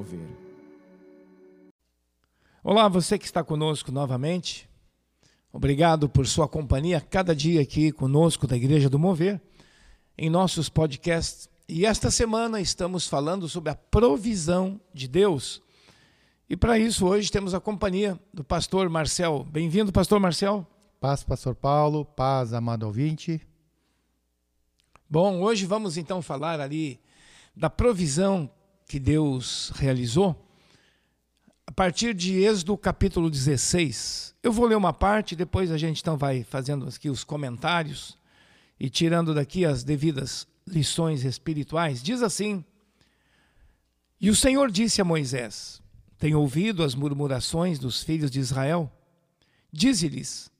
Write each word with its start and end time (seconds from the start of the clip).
Mover. 0.00 0.26
Olá, 2.64 2.88
você 2.88 3.18
que 3.18 3.26
está 3.26 3.44
conosco 3.44 3.92
novamente. 3.92 4.66
Obrigado 5.52 6.08
por 6.08 6.26
sua 6.26 6.48
companhia 6.48 7.02
cada 7.02 7.36
dia 7.36 7.60
aqui 7.60 7.92
conosco 7.92 8.46
da 8.46 8.56
Igreja 8.56 8.88
do 8.88 8.98
Mover, 8.98 9.38
em 10.16 10.30
nossos 10.30 10.70
podcasts. 10.70 11.50
E 11.68 11.84
esta 11.84 12.10
semana 12.10 12.62
estamos 12.62 13.06
falando 13.06 13.46
sobre 13.46 13.72
a 13.72 13.74
provisão 13.74 14.80
de 14.94 15.06
Deus. 15.06 15.62
E 16.48 16.56
para 16.56 16.78
isso, 16.78 17.06
hoje 17.06 17.30
temos 17.30 17.52
a 17.52 17.60
companhia 17.60 18.18
do 18.32 18.42
pastor 18.42 18.88
Marcel. 18.88 19.46
Bem-vindo, 19.50 19.92
pastor 19.92 20.18
Marcel. 20.18 20.66
Paz, 20.98 21.22
pastor 21.22 21.54
Paulo. 21.54 22.06
Paz, 22.06 22.54
amado 22.54 22.84
ouvinte. 22.84 23.38
Bom, 25.10 25.42
hoje 25.42 25.66
vamos 25.66 25.98
então 25.98 26.22
falar 26.22 26.58
ali 26.58 26.98
da 27.54 27.68
provisão 27.68 28.50
que 28.90 28.98
Deus 28.98 29.70
realizou 29.76 30.34
a 31.64 31.70
partir 31.70 32.12
de 32.12 32.42
Êxodo 32.42 32.76
capítulo 32.76 33.30
16. 33.30 34.34
Eu 34.42 34.52
vou 34.52 34.66
ler 34.66 34.74
uma 34.74 34.92
parte, 34.92 35.36
depois 35.36 35.70
a 35.70 35.78
gente 35.78 36.00
então 36.00 36.16
vai 36.16 36.42
fazendo 36.42 36.88
aqui 36.88 37.08
os 37.08 37.22
comentários 37.22 38.18
e 38.80 38.90
tirando 38.90 39.32
daqui 39.32 39.64
as 39.64 39.84
devidas 39.84 40.44
lições 40.66 41.24
espirituais. 41.24 42.02
Diz 42.02 42.20
assim: 42.20 42.64
E 44.20 44.28
o 44.28 44.34
Senhor 44.34 44.68
disse 44.72 45.00
a 45.00 45.04
Moisés: 45.04 45.80
Tenho 46.18 46.40
ouvido 46.40 46.82
as 46.82 46.96
murmurações 46.96 47.78
dos 47.78 48.02
filhos 48.02 48.28
de 48.28 48.40
Israel. 48.40 48.90
Dize-lhes: 49.72 50.50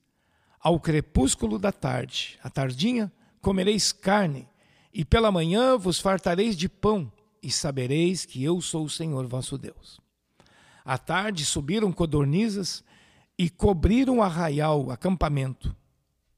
Ao 0.57 0.79
crepúsculo 0.79 1.59
da 1.59 1.73
tarde, 1.73 2.39
a 2.41 2.49
tardinha, 2.49 3.11
comereis 3.41 3.91
carne, 3.91 4.47
e 4.93 5.03
pela 5.03 5.33
manhã 5.33 5.77
vos 5.77 5.99
fartareis 5.99 6.55
de 6.55 6.69
pão, 6.69 7.11
e 7.41 7.51
sabereis 7.51 8.25
que 8.25 8.43
eu 8.43 8.61
sou 8.61 8.85
o 8.85 8.89
Senhor 8.89 9.25
vosso 9.27 9.57
Deus. 9.57 9.99
À 10.83 10.97
tarde 10.97 11.45
subiram 11.45 11.91
codornizas 11.91 12.83
e 13.37 13.49
cobriram 13.49 14.19
o 14.19 14.23
arraial, 14.23 14.85
o 14.85 14.91
acampamento. 14.91 15.75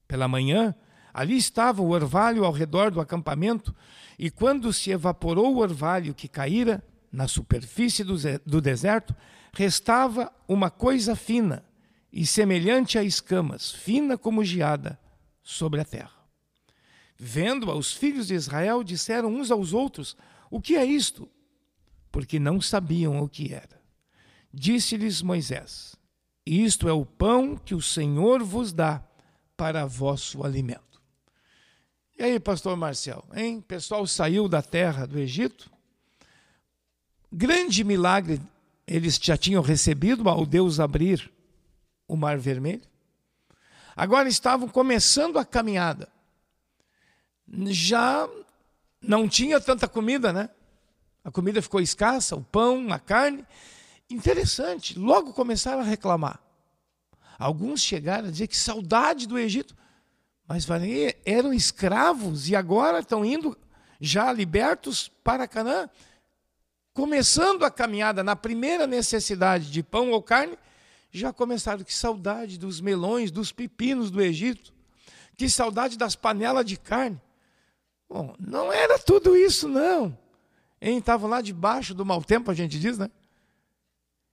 Pela 0.07 0.27
manhã, 0.27 0.75
ali 1.13 1.37
estava 1.37 1.81
o 1.81 1.89
orvalho 1.89 2.45
ao 2.45 2.51
redor 2.51 2.91
do 2.91 3.01
acampamento, 3.01 3.75
e 4.17 4.29
quando 4.29 4.71
se 4.71 4.91
evaporou 4.91 5.55
o 5.55 5.59
orvalho 5.59 6.13
que 6.13 6.27
caíra 6.27 6.83
na 7.11 7.27
superfície 7.27 8.03
do, 8.03 8.15
do 8.45 8.61
deserto, 8.61 9.15
restava 9.53 10.31
uma 10.47 10.69
coisa 10.69 11.15
fina 11.15 11.63
e 12.11 12.25
semelhante 12.25 12.97
a 12.97 13.03
escamas, 13.03 13.71
fina 13.71 14.17
como 14.17 14.43
geada, 14.43 14.99
sobre 15.41 15.81
a 15.81 15.85
terra. 15.85 16.23
Vendo-a, 17.17 17.75
os 17.75 17.91
filhos 17.93 18.27
de 18.27 18.33
Israel 18.33 18.83
disseram 18.83 19.33
uns 19.33 19.51
aos 19.51 19.73
outros: 19.73 20.17
O 20.53 20.61
que 20.61 20.75
é 20.75 20.85
isto? 20.85 21.27
Porque 22.11 22.37
não 22.37 22.61
sabiam 22.61 23.19
o 23.23 23.27
que 23.27 23.51
era. 23.51 23.81
Disse-lhes 24.53 25.19
Moisés: 25.23 25.95
Isto 26.45 26.87
é 26.87 26.93
o 26.93 27.03
pão 27.03 27.57
que 27.57 27.73
o 27.73 27.81
Senhor 27.81 28.43
vos 28.43 28.71
dá 28.71 29.03
para 29.57 29.87
vosso 29.87 30.43
alimento. 30.43 31.01
E 32.15 32.21
aí, 32.21 32.39
pastor 32.39 32.77
Marcel, 32.77 33.25
hein? 33.33 33.57
O 33.57 33.61
pessoal 33.63 34.05
saiu 34.05 34.47
da 34.47 34.61
terra 34.61 35.07
do 35.07 35.17
Egito. 35.17 35.71
Grande 37.31 37.83
milagre 37.83 38.39
eles 38.85 39.19
já 39.19 39.35
tinham 39.35 39.63
recebido 39.63 40.29
ao 40.29 40.45
Deus 40.45 40.79
abrir 40.79 41.33
o 42.07 42.15
Mar 42.15 42.37
Vermelho. 42.37 42.87
Agora 43.95 44.29
estavam 44.29 44.69
começando 44.69 45.39
a 45.39 45.45
caminhada 45.45 46.07
já 47.71 48.29
não 49.03 49.27
tinha 49.27 49.59
tanta 49.59 49.87
comida, 49.87 50.31
né? 50.31 50.49
A 51.23 51.31
comida 51.31 51.61
ficou 51.61 51.79
escassa, 51.81 52.35
o 52.35 52.43
pão, 52.43 52.91
a 52.91 52.99
carne. 52.99 53.45
Interessante, 54.09 54.97
logo 54.97 55.33
começaram 55.33 55.81
a 55.81 55.85
reclamar. 55.85 56.39
Alguns 57.37 57.81
chegaram 57.81 58.27
a 58.27 58.31
dizer 58.31 58.47
que 58.47 58.57
saudade 58.57 59.27
do 59.27 59.37
Egito, 59.37 59.75
mas 60.47 60.65
eram 61.25 61.53
escravos 61.53 62.49
e 62.49 62.55
agora 62.55 62.99
estão 62.99 63.23
indo 63.23 63.57
já 63.99 64.31
libertos 64.31 65.09
para 65.23 65.47
Canaã. 65.47 65.89
Começando 66.93 67.63
a 67.63 67.71
caminhada 67.71 68.23
na 68.23 68.35
primeira 68.35 68.85
necessidade 68.85 69.71
de 69.71 69.81
pão 69.81 70.11
ou 70.11 70.21
carne, 70.21 70.57
já 71.11 71.31
começaram 71.31 71.83
que 71.83 71.93
saudade 71.93 72.57
dos 72.57 72.81
melões, 72.81 73.31
dos 73.31 73.51
pepinos 73.51 74.11
do 74.11 74.21
Egito, 74.21 74.73
que 75.35 75.49
saudade 75.49 75.97
das 75.97 76.15
panelas 76.15 76.65
de 76.65 76.77
carne. 76.77 77.19
Bom, 78.13 78.35
não 78.39 78.71
era 78.71 78.99
tudo 78.99 79.35
isso, 79.35 79.67
não. 79.67 80.15
Estavam 80.79 81.27
lá 81.27 81.41
debaixo 81.41 81.95
do 81.95 82.05
mau 82.05 82.23
tempo, 82.23 82.51
a 82.51 82.53
gente 82.53 82.79
diz, 82.79 82.95
né? 82.95 83.09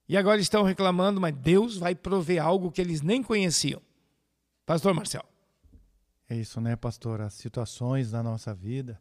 E 0.06 0.18
agora 0.18 0.38
estão 0.38 0.62
reclamando, 0.62 1.18
mas 1.18 1.34
Deus 1.34 1.78
vai 1.78 1.94
prover 1.94 2.42
algo 2.42 2.70
que 2.70 2.78
eles 2.78 3.00
nem 3.00 3.22
conheciam. 3.22 3.80
Pastor 4.66 4.92
Marcel. 4.92 5.24
É 6.28 6.36
isso, 6.36 6.60
né, 6.60 6.76
pastor? 6.76 7.22
As 7.22 7.32
situações 7.32 8.12
na 8.12 8.22
nossa 8.22 8.52
vida, 8.52 9.00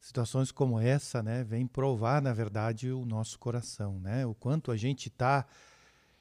situações 0.00 0.50
como 0.50 0.80
essa, 0.80 1.22
né, 1.22 1.44
vêm 1.44 1.66
provar, 1.66 2.22
na 2.22 2.32
verdade, 2.32 2.90
o 2.90 3.04
nosso 3.04 3.38
coração, 3.38 4.00
né? 4.00 4.24
O 4.24 4.34
quanto 4.34 4.72
a 4.72 4.78
gente 4.78 5.08
está 5.08 5.44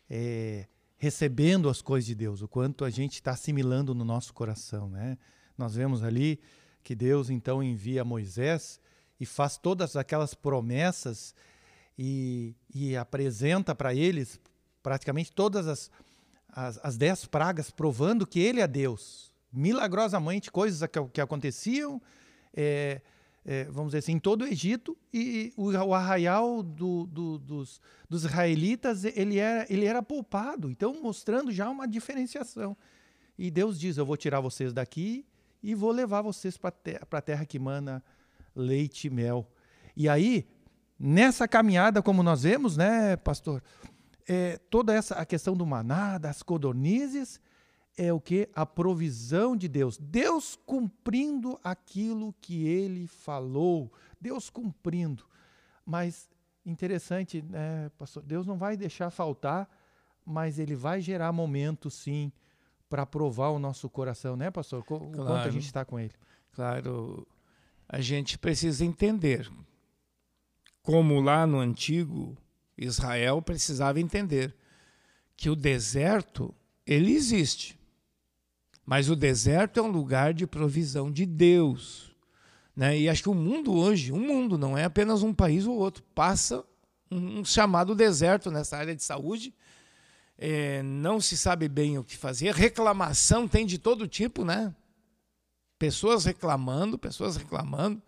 é, 0.10 0.68
recebendo 0.98 1.70
as 1.70 1.82
coisas 1.82 2.06
de 2.06 2.14
Deus, 2.14 2.42
o 2.42 2.48
quanto 2.50 2.84
a 2.84 2.90
gente 2.90 3.14
está 3.14 3.32
assimilando 3.32 3.96
no 3.96 4.04
nosso 4.04 4.34
coração, 4.34 4.90
né? 4.90 5.18
Nós 5.58 5.76
vemos 5.76 6.04
ali 6.04 6.42
que 6.86 6.94
Deus 6.94 7.32
então 7.32 7.64
envia 7.64 8.06
Moisés 8.06 8.80
e 9.20 9.26
faz 9.26 9.58
todas 9.58 9.96
aquelas 9.96 10.36
promessas 10.36 11.34
e, 11.98 12.54
e 12.74 12.96
apresenta 12.96 13.74
para 13.74 13.96
eles 13.96 14.40
praticamente 14.84 15.32
todas 15.32 15.68
as, 15.68 15.92
as, 16.48 16.80
as, 16.84 16.96
dez 16.96 17.26
pragas, 17.26 17.72
provando 17.72 18.28
que 18.28 18.40
ele 18.40 18.62
é 18.62 18.68
Deus. 18.68 19.34
Milagrosamente, 19.52 20.52
coisas 20.52 20.88
que, 20.88 21.04
que 21.12 21.20
aconteciam, 21.20 22.00
é, 22.56 23.02
é, 23.44 23.64
vamos 23.64 23.88
dizer 23.88 24.00
assim, 24.00 24.12
em 24.12 24.20
todo 24.20 24.44
o 24.44 24.48
Egito, 24.48 24.96
e 25.12 25.52
o, 25.58 25.72
o 25.72 25.94
arraial 25.96 26.62
do, 26.62 27.08
do, 27.08 27.40
dos, 27.40 27.82
dos 28.08 28.26
israelitas 28.26 29.06
ele 29.06 29.40
era, 29.40 29.66
ele 29.74 29.88
era 29.88 30.04
poupado, 30.04 30.70
então 30.70 31.02
mostrando 31.02 31.52
já 31.52 31.68
uma 31.68 31.88
diferenciação. 31.88 32.78
E 33.40 33.50
Deus 33.50 33.80
diz: 33.80 33.98
Eu 33.98 34.06
vou 34.06 34.16
tirar 34.16 34.40
vocês 34.40 34.72
daqui 34.72 35.26
e 35.66 35.74
vou 35.74 35.92
levar 35.92 36.22
vocês 36.22 36.58
para 36.58 36.72
a 37.12 37.22
terra 37.22 37.44
que 37.44 37.58
mana 37.58 38.04
leite 38.56 39.08
e 39.08 39.10
mel. 39.10 39.52
E 39.98 40.08
aí, 40.08 40.48
nessa 40.98 41.48
caminhada, 41.48 42.04
como 42.04 42.22
nós 42.22 42.44
vemos, 42.44 42.78
né, 42.78 43.16
pastor, 43.16 43.64
é, 44.28 44.60
toda 44.70 44.94
essa 44.94 45.16
a 45.16 45.26
questão 45.26 45.58
do 45.58 45.66
maná, 45.66 46.20
das 46.20 46.44
codornizes, 46.44 47.42
é 47.98 48.14
o 48.14 48.22
que? 48.22 48.48
A 48.54 48.64
provisão 48.64 49.58
de 49.58 49.68
Deus. 49.68 49.98
Deus 49.98 50.56
cumprindo 50.68 51.60
aquilo 51.64 52.36
que 52.40 52.68
ele 52.68 53.08
falou. 53.08 53.92
Deus 54.22 54.52
cumprindo. 54.52 55.26
Mas 55.84 56.30
interessante, 56.64 57.42
né, 57.42 57.90
pastor? 57.98 58.22
Deus 58.22 58.46
não 58.46 58.56
vai 58.56 58.78
deixar 58.78 59.10
faltar, 59.10 59.68
mas 60.24 60.60
ele 60.60 60.76
vai 60.76 61.02
gerar 61.02 61.32
momentos, 61.32 61.96
sim, 61.96 62.32
para 62.90 63.06
provar 63.06 63.50
o 63.50 63.60
nosso 63.60 63.90
coração, 63.90 64.36
né, 64.36 64.52
pastor? 64.52 64.82
O 64.82 64.84
claro, 64.84 65.12
quanto 65.12 65.48
a 65.48 65.52
gente 65.52 65.66
está 65.66 65.84
com 65.84 66.00
ele. 66.00 66.14
Claro, 66.54 67.28
a 67.88 68.00
gente 68.02 68.38
precisa 68.38 68.86
entender 68.86 69.52
como 70.82 71.20
lá 71.20 71.46
no 71.48 71.60
antigo 71.60 72.38
Israel 72.78 73.42
precisava 73.42 74.00
entender 74.00 74.56
que 75.36 75.50
o 75.50 75.56
deserto 75.56 76.54
ele 76.86 77.14
existe, 77.14 77.78
mas 78.86 79.10
o 79.10 79.16
deserto 79.16 79.80
é 79.80 79.84
um 79.84 79.92
lugar 79.92 80.34
de 80.34 80.46
provisão 80.46 81.12
de 81.12 81.26
Deus, 81.26 82.16
né? 82.76 82.98
E 82.98 83.10
acho 83.10 83.24
que 83.24 83.30
o 83.30 83.34
mundo 83.34 83.74
hoje, 83.74 84.12
o 84.12 84.20
mundo 84.20 84.58
não 84.58 84.78
é 84.78 84.84
apenas 84.84 85.24
um 85.24 85.34
país 85.34 85.66
ou 85.66 85.76
outro, 85.76 86.04
passa 86.14 86.64
um 87.10 87.44
chamado 87.44 87.96
deserto 87.96 88.52
nessa 88.52 88.78
área 88.78 88.96
de 88.96 89.04
saúde 89.04 89.54
é, 90.38 90.82
não 90.84 91.22
se 91.22 91.38
sabe 91.38 91.68
bem 91.68 91.98
o 91.98 92.04
que 92.04 92.18
fazer, 92.18 92.54
reclamação 92.54 93.48
tem 93.48 93.66
de 93.66 93.78
todo 93.78 94.08
tipo, 94.08 94.44
né? 94.44 94.74
Pessoas 95.80 96.26
reclamando, 96.26 96.98
pessoas 96.98 97.36
reclamando. 97.36 98.02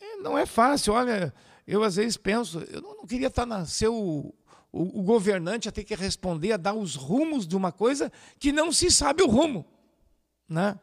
É, 0.00 0.16
não 0.16 0.36
é 0.36 0.46
fácil, 0.46 0.92
olha, 0.92 1.32
eu 1.66 1.82
às 1.82 1.96
vezes 1.96 2.16
penso, 2.16 2.60
eu 2.60 2.80
não, 2.80 3.06
queria 3.06 3.28
estar 3.28 3.46
na, 3.46 3.66
ser 3.66 3.88
o, 3.88 4.34
o, 4.72 5.00
o, 5.00 5.02
governante 5.02 5.68
a 5.68 5.72
ter 5.72 5.84
que 5.84 5.94
responder, 5.94 6.52
a 6.52 6.56
dar 6.56 6.74
os 6.74 6.94
rumos 6.94 7.46
de 7.46 7.56
uma 7.56 7.72
coisa 7.72 8.12
que 8.38 8.52
não 8.52 8.72
se 8.72 8.90
sabe 8.90 9.22
o 9.22 9.28
rumo, 9.28 9.66
né? 10.48 10.78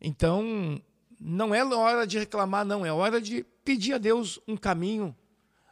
Então, 0.00 0.80
não 1.20 1.54
é 1.54 1.64
hora 1.64 2.06
de 2.06 2.18
reclamar, 2.18 2.64
não, 2.64 2.84
é 2.84 2.92
hora 2.92 3.20
de 3.20 3.44
pedir 3.64 3.94
a 3.94 3.98
Deus 3.98 4.40
um 4.48 4.56
caminho 4.56 5.14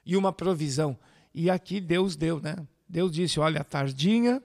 e 0.06 0.16
uma 0.16 0.32
provisão. 0.32 0.98
E 1.34 1.50
aqui 1.50 1.80
Deus 1.80 2.14
deu, 2.14 2.40
né? 2.40 2.56
Deus 2.90 3.12
disse: 3.12 3.38
Olha, 3.38 3.62
tardinha 3.62 4.42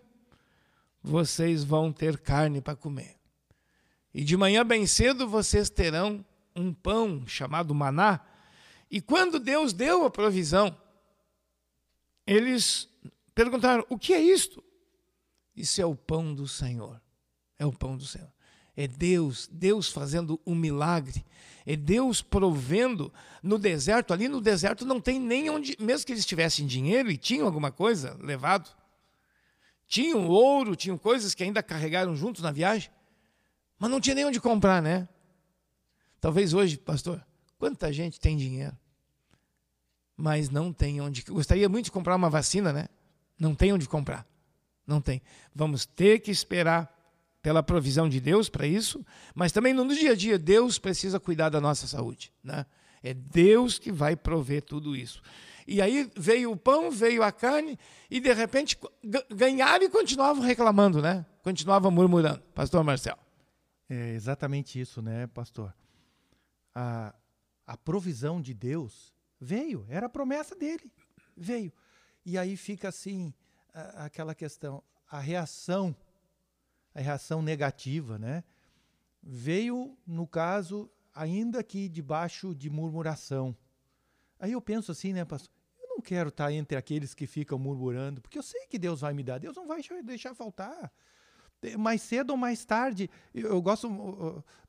vocês 1.01 1.63
vão 1.63 1.92
ter 1.92 2.19
carne 2.19 2.62
para 2.62 2.75
comer. 2.75 3.15
E 4.13 4.24
de 4.24 4.38
manhã 4.38 4.63
bem 4.63 4.86
cedo 4.86 5.27
vocês 5.27 5.68
terão 5.68 6.24
um 6.56 6.71
pão 6.71 7.25
chamado 7.27 7.74
maná. 7.74 8.21
E 8.89 9.01
quando 9.01 9.39
Deus 9.39 9.74
deu 9.74 10.06
a 10.06 10.12
provisão, 10.12 10.77
eles 12.25 12.88
perguntaram: 13.33 13.83
o 13.89 13.97
que 13.97 14.13
é 14.13 14.21
isto? 14.21 14.63
Isso 15.56 15.81
é 15.81 15.86
o 15.86 15.95
pão 15.95 16.33
do 16.33 16.47
Senhor. 16.47 17.01
É 17.57 17.65
o 17.65 17.74
pão 17.74 17.97
do 17.97 18.06
Senhor. 18.06 18.31
É 18.75 18.88
Deus, 18.88 19.50
Deus 19.51 19.89
fazendo 19.89 20.39
um 20.45 20.54
milagre. 20.54 21.25
É 21.66 21.75
Deus 21.75 22.22
provendo 22.22 23.12
no 23.42 23.57
deserto. 23.57 24.13
Ali 24.13 24.27
no 24.27 24.42
deserto 24.42 24.86
não 24.86 25.01
tem 25.01 25.19
nem 25.19 25.50
onde, 25.50 25.75
mesmo 25.80 26.06
que 26.06 26.13
eles 26.13 26.25
tivessem 26.25 26.68
dinheiro 26.68 27.10
e 27.10 27.18
tinham 27.18 27.45
alguma 27.45 27.72
coisa 27.72 28.18
levado, 28.22 28.69
tinham 29.88 30.27
ouro, 30.27 30.75
tinham 30.75 30.98
coisas 30.98 31.33
que 31.33 31.44
ainda 31.44 31.63
carregaram 31.63 32.16
juntos 32.16 32.42
na 32.42 32.51
viagem, 32.51 32.92
mas 33.80 33.89
não 33.89 34.00
tinha 34.00 34.16
nem 34.16 34.25
onde 34.25 34.39
comprar, 34.39 34.81
né? 34.81 35.07
Talvez 36.19 36.54
hoje, 36.54 36.78
pastor, 36.78 37.24
quanta 37.57 37.92
gente 37.94 38.19
tem 38.19 38.36
dinheiro, 38.36 38.75
mas 40.18 40.50
não 40.50 40.74
tem 40.74 41.01
onde. 41.01 41.24
Gostaria 41.24 41.69
muito 41.69 41.86
de 41.86 41.92
comprar 41.92 42.16
uma 42.16 42.30
vacina, 42.30 42.74
né? 42.74 42.88
Não 43.39 43.54
tem 43.54 43.74
onde 43.74 43.88
comprar. 43.88 44.25
Não 44.88 45.01
tem. 45.01 45.21
Vamos 45.54 45.86
ter 45.86 46.19
que 46.19 46.31
esperar 46.31 46.94
pela 47.45 47.62
provisão 47.62 48.09
de 48.09 48.19
Deus 48.19 48.50
para 48.50 48.65
isso, 48.65 49.06
mas 49.36 49.51
também 49.51 49.71
no 49.71 49.88
dia 49.88 50.13
a 50.13 50.15
dia 50.15 50.39
Deus 50.39 50.80
precisa 50.80 51.19
cuidar 51.19 51.50
da 51.50 51.62
nossa 51.62 51.86
saúde, 51.86 52.33
né? 52.44 52.65
É 53.03 53.13
Deus 53.13 53.77
que 53.77 53.92
vai 53.92 54.15
prover 54.15 54.63
tudo 54.63 54.95
isso. 54.95 55.21
E 55.68 55.80
aí 55.80 56.09
veio 56.18 56.51
o 56.51 56.57
pão, 56.57 56.89
veio 56.89 57.21
a 57.21 57.31
carne, 57.31 57.77
e 58.09 58.19
de 58.19 58.33
repente 58.33 58.75
ganharam 59.30 59.86
e 59.86 59.89
continuavam 59.92 60.42
reclamando, 60.42 61.03
né? 61.03 61.24
Continuavam 61.44 61.92
murmurando. 61.92 62.42
Pastor 62.56 62.83
Marcel. 62.83 63.15
É 63.88 64.15
exatamente 64.15 64.81
isso, 64.81 65.00
né, 65.00 65.27
pastor? 65.27 65.71
A, 66.74 67.13
a 67.68 67.77
provisão 67.77 68.42
de 68.42 68.56
Deus 68.56 69.13
veio, 69.39 69.86
era 69.88 70.07
a 70.07 70.09
promessa 70.09 70.56
dele, 70.56 70.92
veio. 71.38 71.71
E 72.25 72.39
aí 72.39 72.57
fica 72.57 72.89
assim, 72.89 73.31
aquela 73.71 74.33
questão, 74.33 74.81
a 75.07 75.19
reação 75.19 75.95
a 76.95 77.01
reação 77.01 77.42
negativa, 77.42 78.18
né? 78.18 78.44
Veio, 79.21 79.97
no 80.07 80.25
caso, 80.25 80.89
ainda 81.13 81.62
que 81.62 81.89
debaixo 81.89 82.56
de 82.56 82.69
murmuração. 82.69 83.56
Aí 84.39 84.53
eu 84.53 84.62
penso 84.62 84.92
assim, 84.92 85.12
né, 85.12 85.25
pastor? 85.25 85.53
Eu 85.77 85.89
não 85.89 86.01
quero 86.01 86.30
estar 86.30 86.51
entre 86.51 86.77
aqueles 86.77 87.13
que 87.13 87.27
ficam 87.27 87.59
murmurando, 87.59 88.21
porque 88.21 88.38
eu 88.38 88.44
sei 88.44 88.65
que 88.68 88.80
Deus 88.80 89.01
vai 89.01 89.13
me 89.13 89.24
dar, 89.24 89.39
Deus 89.39 89.56
não 89.56 89.68
vai 89.68 89.81
deixar 90.03 90.33
faltar. 90.33 90.92
Mais 91.80 92.01
cedo 92.01 92.30
ou 92.31 92.38
mais 92.38 92.63
tarde, 92.63 93.09
eu, 93.33 93.62
gosto 93.62 93.89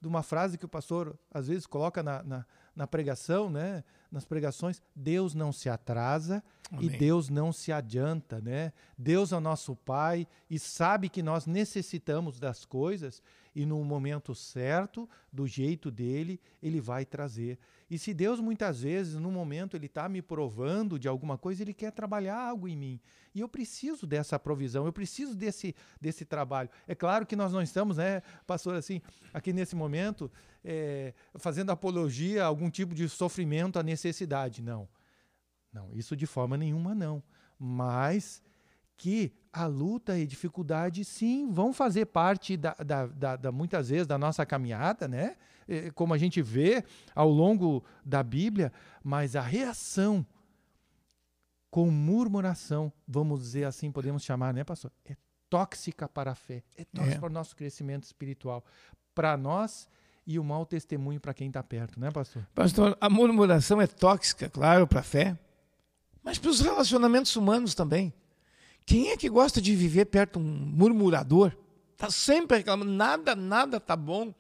de 0.01 0.09
uma 0.09 0.23
frase 0.23 0.57
que 0.57 0.65
o 0.65 0.69
pastor 0.69 1.19
às 1.31 1.47
vezes 1.49 1.67
coloca 1.67 2.03
na, 2.03 2.23
na, 2.23 2.47
na 2.75 2.87
pregação, 2.87 3.51
né? 3.51 3.85
Nas 4.11 4.25
pregações, 4.25 4.83
Deus 4.95 5.35
não 5.35 5.53
se 5.53 5.69
atrasa 5.69 6.43
Amém. 6.71 6.87
e 6.87 6.99
Deus 6.99 7.29
não 7.29 7.53
se 7.53 7.73
adianta, 7.73 8.41
né? 8.41 8.73
Deus 8.97 9.33
é 9.33 9.37
o 9.37 9.41
nosso 9.41 9.75
Pai 9.77 10.27
e 10.49 10.59
sabe 10.59 11.09
que 11.09 11.23
nós 11.23 11.47
necessitamos 11.47 12.39
das 12.39 12.65
coisas 12.65 13.23
e 13.57 13.65
no 13.65 13.83
momento 13.83 14.35
certo, 14.35 15.09
do 15.33 15.47
jeito 15.47 15.91
dele, 15.91 16.39
ele 16.63 16.79
vai 16.79 17.07
trazer. 17.07 17.59
E 17.89 17.99
se 17.99 18.13
Deus 18.13 18.39
muitas 18.39 18.83
vezes, 18.83 19.15
no 19.15 19.31
momento, 19.31 19.75
ele 19.75 19.87
está 19.87 20.07
me 20.11 20.21
provando 20.21 20.99
de 20.99 21.09
alguma 21.09 21.39
coisa, 21.39 21.63
ele 21.63 21.73
quer 21.73 21.91
trabalhar 21.91 22.37
algo 22.37 22.69
em 22.69 22.77
mim. 22.77 23.01
E 23.35 23.41
eu 23.41 23.49
preciso 23.49 24.07
dessa 24.07 24.39
provisão, 24.39 24.85
eu 24.85 24.93
preciso 24.93 25.35
desse, 25.35 25.75
desse 25.99 26.27
trabalho. 26.27 26.69
É 26.87 26.95
claro 26.95 27.25
que 27.25 27.35
nós 27.35 27.51
não 27.51 27.63
estamos, 27.63 27.97
né, 27.97 28.23
pastor, 28.47 28.75
assim, 28.75 29.01
aqui 29.33 29.55
nesse 29.55 29.75
momento, 29.75 30.31
é, 30.63 31.15
fazendo 31.37 31.71
apologia 31.71 32.45
a 32.45 32.47
algum 32.47 32.69
tipo 32.69 32.95
de 32.95 33.09
sofrimento, 33.09 33.79
a 33.79 33.83
necessidade. 33.97 34.63
Não. 34.63 34.89
Não, 35.73 35.91
isso 35.95 36.15
de 36.17 36.27
forma 36.27 36.57
nenhuma 36.57 36.95
não. 36.95 37.23
Mas 37.59 38.43
que 38.97 39.33
a 39.53 39.67
luta 39.67 40.19
e 40.19 40.27
dificuldade, 40.27 41.05
sim, 41.05 41.51
vão 41.51 41.73
fazer 41.73 42.07
parte, 42.07 42.57
da, 42.57 42.75
da, 42.75 43.07
da, 43.07 43.37
da, 43.37 43.53
muitas 43.53 43.89
vezes, 43.89 44.07
da 44.07 44.19
nossa 44.19 44.45
caminhada, 44.47 45.09
né? 45.09 45.37
como 45.95 46.15
a 46.15 46.19
gente 46.19 46.41
vê 46.41 46.85
ao 47.15 47.29
longo 47.29 47.85
da 48.05 48.23
Bíblia, 48.23 48.73
mas 49.03 49.35
a 49.35 49.41
reação 49.41 50.25
com 51.69 51.91
murmuração, 51.91 52.93
vamos 53.07 53.41
dizer 53.41 53.65
assim, 53.65 53.91
podemos 53.91 54.23
chamar, 54.23 54.55
né, 54.55 54.63
pastor? 54.63 54.93
É 55.05 55.17
tóxica 55.51 56.09
para 56.09 56.31
a 56.31 56.35
fé, 56.35 56.63
é 56.77 56.85
tóxica 56.85 57.17
é. 57.17 57.19
para 57.19 57.29
o 57.29 57.33
nosso 57.33 57.57
crescimento 57.57 58.05
espiritual, 58.05 58.65
para 59.15 59.37
nós 59.37 59.89
e 60.27 60.39
o 60.39 60.45
mau 60.45 60.67
testemunho 60.67 61.21
para 61.21 61.33
quem 61.33 61.49
está 61.49 61.63
perto, 61.63 62.01
né, 62.01 62.11
pastor? 62.11 62.47
Pastor, 62.55 62.97
a 63.01 63.09
murmuração 63.09 63.81
é 63.81 63.87
tóxica, 63.87 64.49
claro, 64.49 64.87
para 64.87 65.01
a 65.01 65.05
fé, 65.05 65.39
mas 66.23 66.39
para 66.39 66.51
os 66.51 66.61
relacionamentos 66.61 67.37
humanos 67.37 67.75
também. 67.75 68.13
Quem 68.85 69.11
é 69.11 69.17
que 69.17 69.29
gosta 69.29 69.61
de 69.61 69.75
viver 69.75 70.07
perto 70.07 70.39
de 70.39 70.45
um 70.45 70.49
murmurador? 70.49 71.53
Está 71.93 72.11
sempre 72.11 72.59
reclamando, 72.59 72.91
nada, 72.91 73.35
nada 73.35 73.79
está 73.79 73.97
bom. 73.97 74.35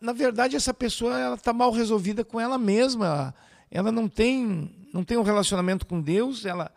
Na 0.00 0.12
verdade, 0.12 0.56
essa 0.56 0.72
pessoa 0.72 1.18
ela 1.18 1.34
está 1.34 1.52
mal 1.52 1.70
resolvida 1.72 2.24
com 2.24 2.40
ela 2.40 2.56
mesma. 2.56 3.34
Ela 3.70 3.90
não 3.90 4.08
tem, 4.08 4.88
não 4.92 5.02
tem 5.02 5.16
um 5.16 5.22
relacionamento 5.22 5.86
com 5.86 6.00
Deus. 6.00 6.44
Ela, 6.44 6.70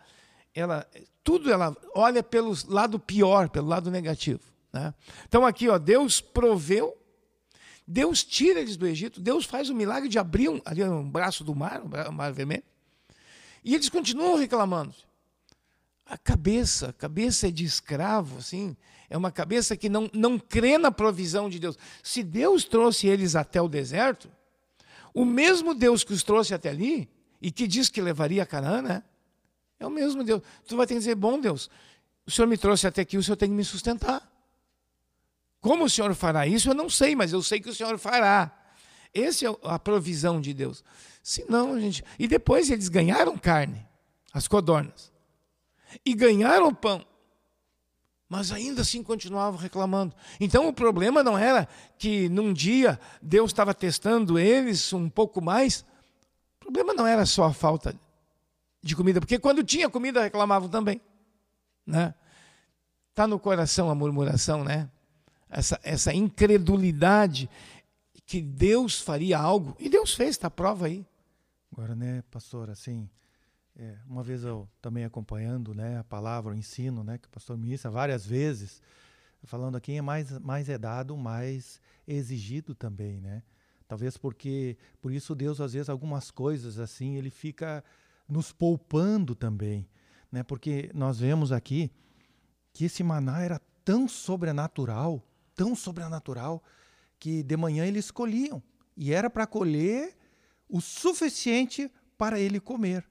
ela, 0.53 0.87
tudo 1.23 1.51
ela 1.51 1.75
olha 1.93 2.23
pelo 2.23 2.53
lado 2.67 2.97
pior, 2.97 3.49
pelo 3.49 3.67
lado 3.67 3.91
negativo. 3.91 4.41
Né? 4.73 4.93
Então 5.27 5.45
aqui, 5.45 5.69
ó, 5.69 5.77
Deus 5.77 6.19
proveu, 6.19 6.97
Deus 7.87 8.23
tira 8.23 8.59
eles 8.59 8.77
do 8.77 8.87
Egito, 8.87 9.21
Deus 9.21 9.45
faz 9.45 9.69
o 9.69 9.75
milagre 9.75 10.09
de 10.09 10.17
abrir 10.17 10.49
um, 10.49 10.59
ali 10.65 10.83
um 10.83 11.07
braço 11.07 11.43
do 11.43 11.53
mar, 11.53 11.81
o 11.81 12.11
mar 12.11 12.31
vermelho, 12.33 12.63
e 13.63 13.75
eles 13.75 13.89
continuam 13.89 14.35
reclamando. 14.35 14.93
A 16.05 16.17
cabeça, 16.17 16.89
a 16.89 16.93
cabeça 16.93 17.47
é 17.47 17.51
de 17.51 17.63
escravo, 17.63 18.37
assim, 18.37 18.75
é 19.09 19.17
uma 19.17 19.31
cabeça 19.31 19.77
que 19.77 19.89
não, 19.89 20.09
não 20.13 20.37
crê 20.37 20.77
na 20.77 20.91
provisão 20.91 21.49
de 21.49 21.59
Deus. 21.59 21.77
Se 22.01 22.23
Deus 22.23 22.63
trouxe 22.63 23.07
eles 23.07 23.35
até 23.35 23.61
o 23.61 23.67
deserto, 23.67 24.29
o 25.13 25.23
mesmo 25.23 25.73
Deus 25.73 26.03
que 26.03 26.13
os 26.13 26.23
trouxe 26.23 26.53
até 26.53 26.69
ali, 26.69 27.09
e 27.41 27.51
que 27.51 27.67
diz 27.67 27.89
que 27.89 28.01
levaria 28.01 28.43
a 28.43 28.45
Canaã, 28.45 28.81
né? 28.81 29.03
É 29.79 29.85
o 29.85 29.89
mesmo 29.89 30.23
Deus. 30.23 30.41
Tu 30.67 30.75
vai 30.75 30.87
ter 30.87 30.95
que 30.95 30.99
dizer, 30.99 31.15
bom 31.15 31.39
Deus, 31.39 31.69
o 32.25 32.31
Senhor 32.31 32.47
me 32.47 32.57
trouxe 32.57 32.87
até 32.87 33.01
aqui, 33.01 33.17
o 33.17 33.23
Senhor 33.23 33.35
tem 33.35 33.49
que 33.49 33.55
me 33.55 33.63
sustentar. 33.63 34.24
Como 35.65 35.85
o 35.85 35.89
Senhor 35.89 36.13
fará 36.13 36.45
isso, 36.45 36.69
eu 36.69 36.75
não 36.75 36.87
sei, 36.87 37.15
mas 37.15 37.33
eu 37.33 37.41
sei 37.41 37.59
que 37.59 37.67
o 37.67 37.73
Senhor 37.73 37.97
fará. 37.97 38.55
Essa 39.11 39.47
é 39.47 39.55
a 39.63 39.79
provisão 39.79 40.39
de 40.39 40.53
Deus. 40.53 40.83
Se 41.23 41.43
não, 41.49 41.79
gente. 41.79 42.03
E 42.19 42.27
depois 42.27 42.69
eles 42.69 42.87
ganharam 42.87 43.35
carne, 43.35 43.83
as 44.31 44.47
codornas 44.47 45.11
e 46.05 46.13
ganharam 46.13 46.71
pão. 46.71 47.03
Mas 48.29 48.51
ainda 48.51 48.83
assim 48.83 49.01
continuavam 49.01 49.59
reclamando. 49.59 50.15
Então 50.39 50.67
o 50.67 50.73
problema 50.73 51.23
não 51.23 51.35
era 51.35 51.67
que 51.97 52.29
num 52.29 52.53
dia 52.53 52.99
Deus 53.19 53.49
estava 53.49 53.73
testando 53.73 54.37
eles 54.37 54.93
um 54.93 55.09
pouco 55.09 55.41
mais. 55.41 55.83
O 56.57 56.59
problema 56.59 56.93
não 56.93 57.07
era 57.07 57.25
só 57.25 57.45
a 57.45 57.53
falta 57.53 57.99
de 58.83 58.95
comida, 58.95 59.19
porque 59.19 59.39
quando 59.39 59.63
tinha 59.63 59.89
comida 59.89 60.21
reclamavam 60.21 60.69
também. 60.69 61.01
Né? 61.87 62.13
Está 63.09 63.25
no 63.25 63.39
coração 63.39 63.89
a 63.89 63.95
murmuração, 63.95 64.63
né? 64.63 64.91
Essa, 65.49 65.79
essa 65.83 66.13
incredulidade 66.13 67.49
que 68.25 68.41
Deus 68.41 68.99
faria 68.99 69.37
algo. 69.37 69.75
E 69.79 69.89
Deus 69.89 70.13
fez, 70.13 70.31
está 70.31 70.47
a 70.47 70.51
prova 70.51 70.87
aí. 70.87 71.05
Agora, 71.71 71.95
né, 71.95 72.23
pastor, 72.31 72.69
assim, 72.69 73.09
é, 73.75 73.97
uma 74.07 74.23
vez 74.23 74.43
eu 74.43 74.67
também 74.81 75.03
acompanhando 75.03 75.73
né, 75.73 75.99
a 75.99 76.03
palavra, 76.03 76.53
o 76.53 76.57
ensino, 76.57 77.03
né, 77.03 77.17
que 77.17 77.27
o 77.27 77.31
pastor 77.31 77.57
ministra 77.57 77.91
várias 77.91 78.25
vezes, 78.25 78.81
falando 79.43 79.75
aqui, 79.75 79.93
é 79.93 80.01
mais, 80.01 80.31
mais 80.39 80.69
é 80.69 80.77
dado, 80.77 81.15
mais 81.17 81.79
é 82.07 82.13
exigido 82.13 82.73
também, 82.73 83.19
né? 83.19 83.43
Talvez 83.87 84.17
porque, 84.17 84.77
por 84.99 85.11
isso 85.11 85.35
Deus, 85.35 85.61
às 85.61 85.73
vezes, 85.73 85.89
algumas 85.89 86.31
coisas 86.31 86.79
assim, 86.79 87.15
ele 87.15 87.29
fica 87.29 87.83
nos 88.27 88.51
poupando 88.51 89.35
também, 89.35 89.87
né? 90.31 90.41
Porque 90.41 90.89
nós 90.93 91.19
vemos 91.19 91.51
aqui 91.51 91.91
que 92.73 92.85
esse 92.85 93.03
maná 93.03 93.41
era 93.41 93.61
tão 93.83 94.07
sobrenatural, 94.07 95.21
tão 95.55 95.75
sobrenatural, 95.75 96.63
que 97.19 97.41
de 97.41 97.55
manhã 97.57 97.85
eles 97.85 98.11
colhiam. 98.11 98.61
E 98.95 99.13
era 99.13 99.29
para 99.29 99.47
colher 99.47 100.15
o 100.69 100.81
suficiente 100.81 101.91
para 102.17 102.39
ele 102.39 102.59
comer. 102.59 103.05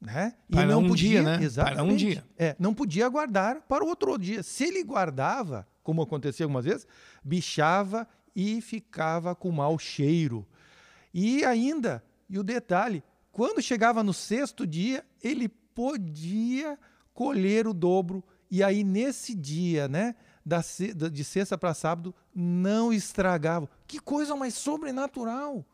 Né? 0.00 0.34
E 0.48 0.52
para 0.52 0.66
não 0.66 0.82
um 0.82 0.88
podia, 0.88 1.08
dia, 1.08 1.22
né? 1.22 1.42
Exatamente, 1.42 1.76
para 1.76 1.84
um 1.84 1.96
dia. 1.96 2.24
É, 2.36 2.56
não 2.58 2.74
podia 2.74 3.08
guardar 3.08 3.62
para 3.62 3.84
o 3.84 3.88
outro 3.88 4.18
dia. 4.18 4.42
Se 4.42 4.64
ele 4.64 4.82
guardava, 4.82 5.66
como 5.82 6.02
acontecia 6.02 6.44
algumas 6.44 6.64
vezes, 6.64 6.86
bichava 7.24 8.06
e 8.36 8.60
ficava 8.60 9.34
com 9.34 9.50
mau 9.50 9.78
cheiro. 9.78 10.46
E 11.12 11.44
ainda, 11.44 12.04
e 12.28 12.38
o 12.38 12.42
detalhe, 12.42 13.02
quando 13.32 13.62
chegava 13.62 14.02
no 14.02 14.12
sexto 14.12 14.66
dia, 14.66 15.04
ele 15.22 15.48
podia 15.48 16.78
colher 17.12 17.66
o 17.66 17.72
dobro. 17.72 18.22
E 18.50 18.62
aí, 18.62 18.84
nesse 18.84 19.34
dia, 19.34 19.88
né, 19.88 20.14
da, 20.44 20.60
de 21.10 21.24
sexta 21.24 21.56
para 21.56 21.72
sábado, 21.72 22.14
não 22.34 22.92
estragava. 22.92 23.68
Que 23.86 23.98
coisa 23.98 24.36
mais 24.36 24.54
sobrenatural! 24.54 25.64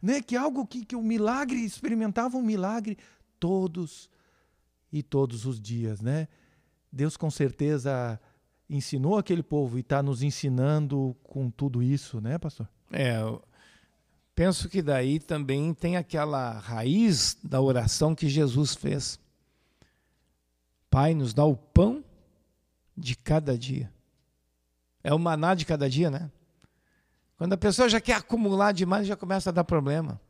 Né? 0.00 0.20
Que 0.20 0.36
algo 0.36 0.66
que, 0.66 0.84
que 0.84 0.94
o 0.94 1.02
milagre, 1.02 1.64
experimentavam 1.64 2.40
um 2.40 2.44
milagre 2.44 2.98
todos 3.40 4.08
e 4.92 5.02
todos 5.02 5.44
os 5.44 5.60
dias, 5.60 6.00
né? 6.00 6.28
Deus 6.92 7.16
com 7.16 7.30
certeza 7.30 8.20
ensinou 8.70 9.18
aquele 9.18 9.42
povo 9.42 9.76
e 9.76 9.80
está 9.80 10.02
nos 10.02 10.22
ensinando 10.22 11.16
com 11.24 11.50
tudo 11.50 11.82
isso, 11.82 12.20
né, 12.20 12.38
pastor? 12.38 12.68
É, 12.92 13.18
penso 14.34 14.68
que 14.68 14.80
daí 14.80 15.18
também 15.18 15.74
tem 15.74 15.96
aquela 15.96 16.52
raiz 16.52 17.36
da 17.42 17.60
oração 17.60 18.14
que 18.14 18.28
Jesus 18.28 18.74
fez. 18.74 19.18
Pai, 20.88 21.12
nos 21.12 21.34
dá 21.34 21.44
o 21.44 21.56
pão 21.56 22.03
de 22.96 23.16
cada 23.16 23.56
dia. 23.56 23.92
É 25.02 25.12
o 25.12 25.18
maná 25.18 25.54
de 25.54 25.64
cada 25.64 25.88
dia, 25.88 26.10
né? 26.10 26.30
Quando 27.36 27.52
a 27.52 27.56
pessoa 27.58 27.88
já 27.88 28.00
quer 28.00 28.16
acumular 28.16 28.72
demais, 28.72 29.06
já 29.06 29.16
começa 29.16 29.50
a 29.50 29.52
dar 29.52 29.64
problema. 29.64 30.20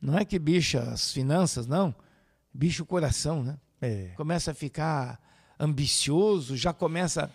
Não 0.00 0.18
é 0.18 0.24
que 0.24 0.38
bicha 0.38 0.80
as 0.80 1.12
finanças, 1.12 1.66
não. 1.66 1.94
Bicha 2.52 2.82
o 2.82 2.86
coração, 2.86 3.42
né? 3.42 3.58
É. 3.80 4.12
Começa 4.16 4.50
a 4.50 4.54
ficar 4.54 5.20
ambicioso, 5.58 6.56
já 6.56 6.72
começa 6.72 7.30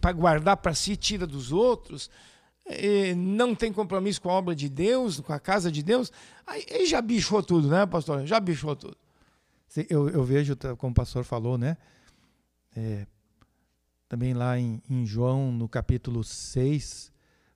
para 0.00 0.12
guardar 0.12 0.56
para 0.56 0.74
si, 0.74 0.96
tira 0.96 1.26
dos 1.26 1.52
outros, 1.52 2.10
não 3.16 3.54
tem 3.54 3.72
compromisso 3.72 4.20
com 4.20 4.30
a 4.30 4.34
obra 4.34 4.54
de 4.54 4.68
Deus, 4.68 5.20
com 5.20 5.32
a 5.32 5.38
casa 5.38 5.70
de 5.70 5.82
Deus, 5.82 6.10
aí, 6.46 6.64
aí 6.70 6.86
já 6.86 7.00
bichou 7.00 7.42
tudo, 7.42 7.68
né, 7.68 7.84
pastor? 7.86 8.26
Já 8.26 8.40
bichou 8.40 8.74
tudo. 8.74 8.96
Eu, 9.90 10.08
eu, 10.08 10.24
vejo, 10.24 10.56
como 10.78 10.92
o 10.92 10.94
pastor 10.94 11.24
falou, 11.24 11.58
né? 11.58 11.76
É, 12.74 13.06
também 14.08 14.34
lá 14.34 14.58
em, 14.58 14.82
em, 14.88 15.04
João, 15.04 15.50
no 15.50 15.68
capítulo 15.68 16.22
6, 16.22 17.12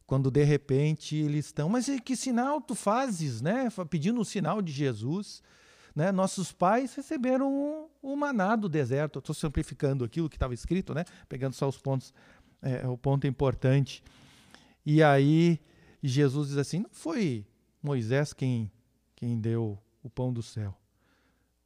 quando 0.07 0.31
de 0.31 0.43
repente 0.43 1.17
eles 1.17 1.47
estão, 1.47 1.69
mas 1.69 1.87
que 2.05 2.17
sinal 2.17 2.61
tu 2.61 2.75
fazes, 2.75 3.41
né? 3.41 3.69
Pedindo 3.89 4.21
um 4.21 4.25
sinal 4.25 4.61
de 4.61 4.73
Jesus. 4.73 5.43
Né? 5.95 6.11
Nossos 6.13 6.53
pais 6.53 6.95
receberam 6.95 7.53
o 7.53 7.91
um, 8.03 8.13
um 8.13 8.17
maná 8.17 8.57
do 8.57 8.69
deserto. 8.69 9.19
Estou 9.19 9.35
simplificando 9.35 10.05
aquilo 10.05 10.29
que 10.29 10.37
estava 10.37 10.55
escrito, 10.55 10.95
né? 10.95 11.05
pegando 11.29 11.53
só 11.55 11.69
os 11.69 11.79
pontos, 11.79 12.13
é, 12.63 12.87
o 12.87 12.97
ponto 12.99 13.27
importante. 13.27 14.03
E 14.85 15.03
aí 15.03 15.61
Jesus 16.03 16.49
diz 16.49 16.57
assim: 16.57 16.81
não 16.81 16.91
foi 16.91 17.47
Moisés 17.83 18.33
quem, 18.33 18.71
quem 19.15 19.39
deu 19.41 19.79
o 20.03 20.11
pão 20.11 20.33
do 20.33 20.43
céu. 20.43 20.77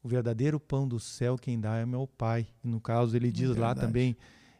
O 0.02 0.08
verdadeiro 0.08 0.60
pão 0.60 0.86
do 0.86 1.00
céu 1.00 1.38
quem 1.38 1.58
dá 1.58 1.76
é 1.76 1.86
meu 1.86 2.06
Pai. 2.06 2.46
E 2.62 2.68
no 2.68 2.78
caso, 2.78 3.16
ele 3.16 3.32
diz 3.32 3.56
é 3.56 3.58
lá 3.58 3.74
também 3.74 4.14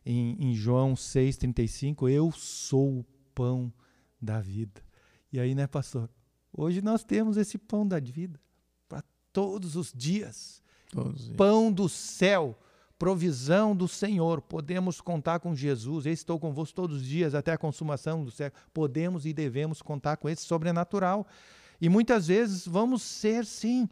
em, 0.05 0.51
em 0.51 0.55
João 0.55 0.95
6,35: 0.95 2.11
Eu 2.11 2.33
sou 2.33 3.01
o 3.01 3.05
pão 3.35 3.73
da 4.21 4.41
vida. 4.41 4.83
E 5.33 5.41
aí, 5.41 5.55
né, 5.55 5.67
pastor? 5.67 6.09
Hoje 6.53 6.81
nós 6.81 7.03
temos 7.03 7.37
esse 7.37 7.59
pão 7.59 7.87
da 7.87 7.99
vida 7.99 8.39
todos 9.35 9.75
os 9.75 9.93
dias. 9.93 10.63
Todos 10.91 11.21
os 11.21 11.25
dias. 11.27 11.37
Pão 11.37 11.71
do 11.71 11.89
céu, 11.89 12.57
provisão 12.99 13.77
do 13.77 13.87
Senhor. 13.87 14.41
Podemos 14.41 15.03
contar 15.03 15.41
com 15.41 15.55
Jesus. 15.55 16.07
Eu 16.07 16.13
estou 16.13 16.39
convosco 16.39 16.75
todos 16.75 16.99
os 16.99 17.05
dias 17.05 17.35
até 17.35 17.53
a 17.53 17.59
consumação 17.59 18.25
do 18.25 18.31
século. 18.31 18.63
Podemos 18.73 19.27
e 19.27 19.35
devemos 19.35 19.83
contar 19.83 20.17
com 20.17 20.29
esse 20.29 20.43
sobrenatural. 20.43 21.27
E 21.79 21.89
muitas 21.89 22.29
vezes 22.29 22.67
vamos 22.67 23.03
ser, 23.03 23.45
sim. 23.45 23.91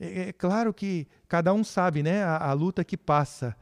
É, 0.00 0.28
é 0.28 0.32
claro 0.32 0.72
que 0.72 1.06
cada 1.28 1.52
um 1.52 1.62
sabe, 1.62 2.02
né? 2.02 2.24
A, 2.24 2.48
a 2.48 2.52
luta 2.54 2.82
que 2.82 2.96
passa 2.96 3.54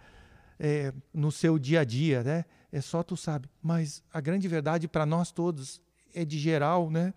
é, 0.62 0.94
no 1.12 1.32
seu 1.32 1.58
dia 1.58 1.80
a 1.80 1.84
dia, 1.84 2.22
né? 2.22 2.44
É 2.70 2.80
só 2.80 3.02
tu 3.02 3.16
sabe. 3.16 3.50
Mas 3.60 4.02
a 4.14 4.20
grande 4.20 4.46
verdade 4.48 4.88
para 4.88 5.04
nós 5.04 5.30
todos 5.30 5.82
é 6.14 6.24
de 6.24 6.38
geral, 6.38 6.90
né? 6.90 7.12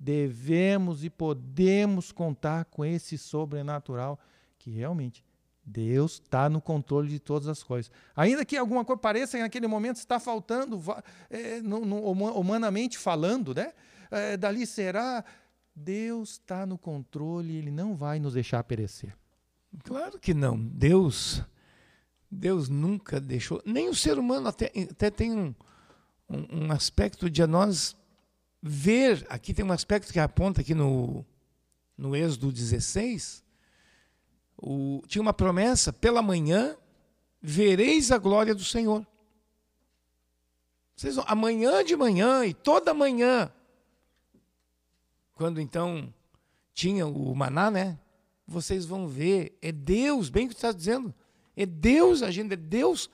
devemos 0.00 1.04
e 1.04 1.10
podemos 1.10 2.10
contar 2.10 2.64
com 2.64 2.82
esse 2.82 3.18
sobrenatural 3.18 4.18
que 4.58 4.70
realmente 4.70 5.22
Deus 5.62 6.12
está 6.12 6.48
no 6.48 6.60
controle 6.60 7.10
de 7.10 7.20
todas 7.20 7.46
as 7.46 7.62
coisas. 7.62 7.92
Ainda 8.16 8.44
que 8.46 8.56
alguma 8.56 8.82
coisa 8.82 8.98
pareça 8.98 9.36
que 9.36 9.42
naquele 9.42 9.66
momento 9.66 9.96
está 9.96 10.18
faltando, 10.18 10.82
é, 11.28 11.60
no, 11.60 11.84
no, 11.84 12.02
humanamente 12.02 12.96
falando, 12.96 13.54
né? 13.54 13.72
É, 14.10 14.36
dali 14.38 14.66
será. 14.66 15.22
Deus 15.76 16.32
está 16.32 16.66
no 16.66 16.76
controle, 16.76 17.56
Ele 17.56 17.70
não 17.70 17.94
vai 17.94 18.18
nos 18.18 18.34
deixar 18.34 18.64
perecer. 18.64 19.14
Claro 19.84 20.18
que 20.18 20.34
não. 20.34 20.58
Deus, 20.58 21.44
Deus 22.30 22.68
nunca 22.68 23.20
deixou. 23.20 23.60
Nem 23.66 23.88
o 23.88 23.94
ser 23.94 24.18
humano 24.18 24.48
até, 24.48 24.72
até 24.90 25.10
tem 25.10 25.32
um, 25.32 25.54
um, 26.28 26.66
um 26.66 26.72
aspecto 26.72 27.28
de 27.28 27.44
nós 27.46 27.96
ver, 28.62 29.26
aqui 29.28 29.52
tem 29.52 29.64
um 29.64 29.72
aspecto 29.72 30.12
que 30.12 30.20
aponta 30.20 30.60
aqui 30.60 30.74
no, 30.74 31.24
no 31.96 32.14
Êxodo 32.14 32.52
16, 32.52 33.42
o, 34.56 35.02
tinha 35.06 35.22
uma 35.22 35.32
promessa, 35.32 35.92
pela 35.92 36.22
manhã 36.22 36.76
vereis 37.40 38.12
a 38.12 38.18
glória 38.18 38.54
do 38.54 38.64
Senhor. 38.64 39.06
Vocês, 40.94 41.16
amanhã 41.26 41.82
de 41.82 41.96
manhã 41.96 42.44
e 42.44 42.52
toda 42.52 42.92
manhã, 42.92 43.50
quando 45.32 45.58
então 45.58 46.12
tinha 46.74 47.06
o 47.06 47.34
maná, 47.34 47.70
né? 47.70 47.98
Vocês 48.46 48.84
vão 48.84 49.08
ver, 49.08 49.56
é 49.62 49.72
Deus, 49.72 50.28
bem 50.28 50.46
que 50.46 50.54
está 50.54 50.72
dizendo, 50.72 51.14
é 51.56 51.66
Deus 51.66 52.22
agindo, 52.22 52.52
é 52.52 52.56
Deus 52.56 53.10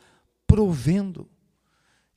provendo. 0.46 1.28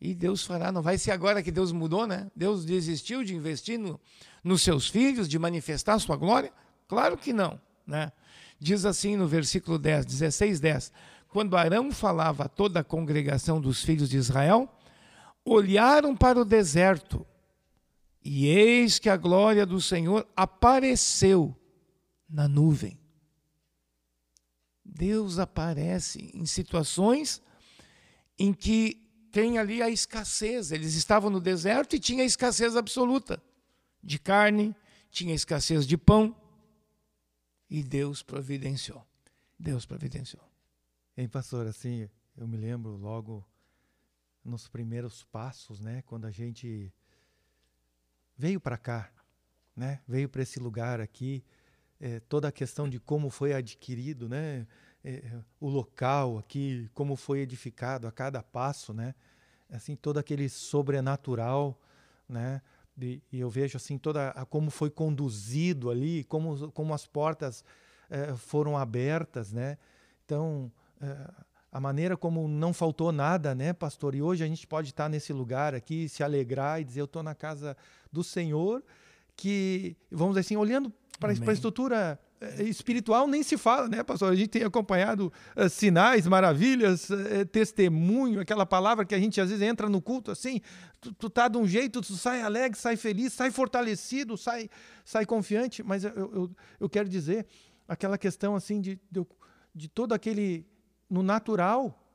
E 0.02 0.14
Deus 0.14 0.46
fará, 0.46 0.72
não 0.72 0.82
vai 0.82 0.98
ser 0.98 1.12
agora 1.12 1.44
que 1.44 1.52
Deus 1.52 1.72
mudou, 1.72 2.08
né? 2.08 2.32
Deus 2.36 2.64
desistiu 2.64 3.24
de 3.24 3.36
investir 3.36 3.78
no, 3.78 4.00
nos 4.44 4.62
seus 4.62 4.88
filhos, 4.88 5.28
de 5.28 5.38
manifestar 5.38 5.96
a 5.96 6.00
sua 6.00 6.16
glória? 6.16 6.54
Claro 6.88 7.18
que 7.18 7.34
não, 7.34 7.60
né? 7.86 8.12
Diz 8.58 8.86
assim 8.86 9.18
no 9.18 9.28
versículo 9.28 9.78
10, 9.78 10.06
16, 10.06 10.60
10: 10.60 10.92
Quando 11.28 11.58
Arão 11.58 11.92
falava 11.92 12.46
a 12.46 12.50
toda 12.50 12.80
a 12.80 12.84
congregação 12.84 13.60
dos 13.60 13.84
filhos 13.84 14.10
de 14.10 14.18
Israel, 14.18 14.70
olharam 15.44 16.16
para 16.16 16.40
o 16.40 16.46
deserto, 16.46 17.26
e 18.24 18.48
eis 18.48 19.00
que 19.00 19.10
a 19.10 19.18
glória 19.18 19.66
do 19.66 19.82
Senhor 19.82 20.28
apareceu 20.36 21.56
na 22.30 22.48
nuvem. 22.48 22.98
Deus 25.00 25.40
aparece 25.40 26.30
em 26.34 26.46
situações 26.46 27.42
em 28.38 28.54
que 28.54 29.02
tem 29.32 29.58
ali 29.58 29.82
a 29.82 29.90
escassez. 29.90 30.74
Eles 30.74 30.94
estavam 30.94 31.30
no 31.30 31.40
deserto 31.40 31.96
e 31.96 32.00
tinha 32.00 32.26
escassez 32.26 32.76
absoluta 32.76 33.42
de 34.04 34.20
carne, 34.20 34.76
tinha 35.10 35.34
escassez 35.34 35.88
de 35.88 35.98
pão. 35.98 36.36
E 37.70 37.82
Deus 37.82 38.22
providenciou. 38.22 39.06
Deus 39.58 39.86
providenciou. 39.86 40.44
Hein, 41.16 41.30
pastor, 41.30 41.66
assim, 41.66 42.10
eu 42.36 42.46
me 42.46 42.58
lembro 42.58 42.98
logo 42.98 43.48
nos 44.44 44.68
primeiros 44.68 45.24
passos, 45.24 45.80
né, 45.80 46.02
quando 46.02 46.26
a 46.26 46.32
gente 46.32 46.92
veio 48.38 48.60
para 48.60 48.78
cá, 48.78 49.10
né, 49.76 50.02
veio 50.06 50.28
para 50.28 50.42
esse 50.42 50.60
lugar 50.60 51.00
aqui, 51.00 51.44
é, 52.00 52.20
toda 52.22 52.48
a 52.48 52.52
questão 52.52 52.90
de 52.90 53.00
como 53.00 53.30
foi 53.30 53.54
adquirido, 53.54 54.28
né, 54.28 54.66
é, 55.04 55.40
o 55.60 55.70
local 55.70 56.38
aqui, 56.38 56.90
como 56.94 57.16
foi 57.16 57.40
edificado 57.40 58.08
a 58.08 58.12
cada 58.12 58.44
passo, 58.44 58.94
né? 58.94 59.16
Assim, 59.72 59.96
todo 59.96 60.18
aquele 60.18 60.50
sobrenatural, 60.50 61.80
né? 62.28 62.62
E, 63.02 63.22
e 63.32 63.40
eu 63.40 63.50
vejo 63.50 63.78
assim 63.78 63.98
toda 63.98 64.30
a, 64.30 64.46
como 64.46 64.70
foi 64.70 64.90
conduzido 64.90 65.90
ali, 65.90 66.24
como, 66.26 66.72
como 66.72 66.94
as 66.94 67.06
portas 67.06 67.64
é, 68.10 68.34
foram 68.34 68.78
abertas, 68.78 69.54
né? 69.54 69.78
Então, 70.26 70.72
é, 71.02 71.32
a 71.72 71.80
maneira 71.80 72.18
como 72.18 72.48
não 72.48 72.74
faltou 72.74 73.12
nada, 73.12 73.54
né, 73.54 73.74
pastor? 73.74 74.16
E 74.16 74.22
hoje 74.22 74.44
a 74.44 74.48
gente 74.48 74.66
pode 74.68 74.90
estar 74.90 75.08
nesse 75.08 75.32
lugar 75.32 75.74
aqui, 75.74 76.10
se 76.10 76.24
alegrar 76.24 76.82
e 76.82 76.84
dizer: 76.84 77.02
Eu 77.02 77.06
estou 77.06 77.24
na 77.24 77.36
casa 77.36 77.78
do 78.12 78.24
Senhor, 78.24 78.84
que, 79.36 79.96
vamos 80.12 80.34
dizer 80.34 80.42
assim, 80.42 80.58
olhando 80.58 80.92
para 81.20 81.32
a 81.32 81.54
estrutura 81.54 81.96
é, 81.98 82.29
espiritual 82.60 83.28
nem 83.28 83.44
se 83.44 83.58
fala, 83.58 83.88
né, 83.90 84.02
pastor? 84.02 84.32
A 84.32 84.36
gente 84.36 84.50
tem 84.50 84.64
acompanhado 84.64 85.32
uh, 85.56 85.70
sinais, 85.70 86.26
maravilhas, 86.26 87.10
uh, 87.10 87.46
testemunho, 87.52 88.40
aquela 88.40 88.66
palavra 88.66 89.06
que 89.06 89.14
a 89.14 89.20
gente 89.20 89.42
às 89.42 89.50
vezes 89.50 89.62
entra 89.66 89.90
no 89.90 90.02
culto 90.02 90.32
assim, 90.32 90.62
tu, 91.02 91.14
tu 91.14 91.30
tá 91.30 91.48
de 91.48 91.58
um 91.58 91.68
jeito, 91.68 92.02
tu 92.02 92.14
sai 92.14 92.42
alegre, 92.42 92.78
sai 92.80 92.96
feliz, 92.96 93.34
sai 93.34 93.52
fortalecido, 93.52 94.38
sai, 94.38 94.70
sai 95.04 95.26
confiante, 95.26 95.84
mas 95.84 96.06
eu, 96.06 96.12
eu, 96.16 96.52
eu 96.80 96.90
quero 96.90 97.10
dizer 97.10 97.46
aquela 97.88 98.18
questão 98.18 98.56
assim 98.56 98.80
de, 98.80 99.00
de, 99.12 99.26
de 99.76 99.90
todo 99.90 100.14
aquele 100.14 100.66
no 101.10 101.22
natural, 101.22 102.06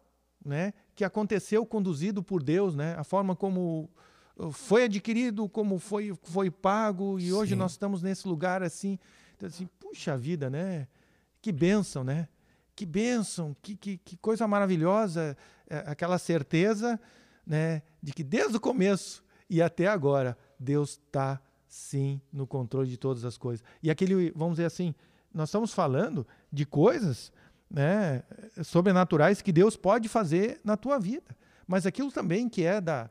né, 0.43 0.73
que 0.95 1.05
aconteceu 1.05 1.67
conduzido 1.67 2.23
por 2.23 2.43
Deus, 2.43 2.75
né, 2.75 2.95
a 2.97 3.05
forma 3.05 3.37
como 3.37 3.91
foi 4.53 4.85
adquirido, 4.85 5.49
como 5.49 5.79
foi, 5.79 6.17
foi 6.23 6.51
pago, 6.51 7.19
e 7.19 7.33
hoje 7.33 7.53
Sim. 7.53 7.59
nós 7.59 7.73
estamos 7.73 8.03
nesse 8.03 8.27
lugar 8.27 8.63
assim, 8.63 8.99
então, 9.37 9.49
assim, 9.49 9.69
puxa 9.95 10.17
vida, 10.17 10.51
né? 10.51 10.89
Que 11.41 11.53
bênção, 11.53 12.03
né? 12.03 12.29
Que 12.75 12.85
bênção, 12.85 13.57
que, 13.63 13.77
que, 13.77 13.97
que 13.99 14.17
coisa 14.17 14.49
maravilhosa, 14.49 15.37
é, 15.71 15.85
aquela 15.87 16.19
certeza 16.19 17.01
né, 17.47 17.83
de 18.03 18.13
que 18.13 18.25
desde 18.25 18.57
o 18.57 18.61
começo 18.61 19.23
e 19.49 19.63
até 19.63 19.87
agora, 19.87 20.37
Deus 20.59 21.01
está 21.07 21.41
sim 21.69 22.21
no 22.33 22.45
controle 22.45 22.91
de 22.91 22.97
todas 22.97 23.25
as 23.25 23.39
coisas. 23.39 23.65
E 23.81 23.89
aquele, 23.89 24.33
vamos 24.35 24.55
dizer 24.55 24.65
assim, 24.65 24.93
nós 25.33 25.51
estamos 25.51 25.73
falando 25.73 26.27
de 26.53 26.67
coisas 26.67 27.33
né, 27.71 28.25
sobrenaturais 28.65 29.41
que 29.41 29.53
Deus 29.53 29.77
pode 29.77 30.09
fazer 30.09 30.61
na 30.65 30.77
tua 30.77 30.99
vida. 30.99 31.37
Mas 31.69 31.87
aquilo 31.87 32.11
também 32.11 32.49
que 32.49 32.65
é 32.65 32.81
da, 32.81 33.09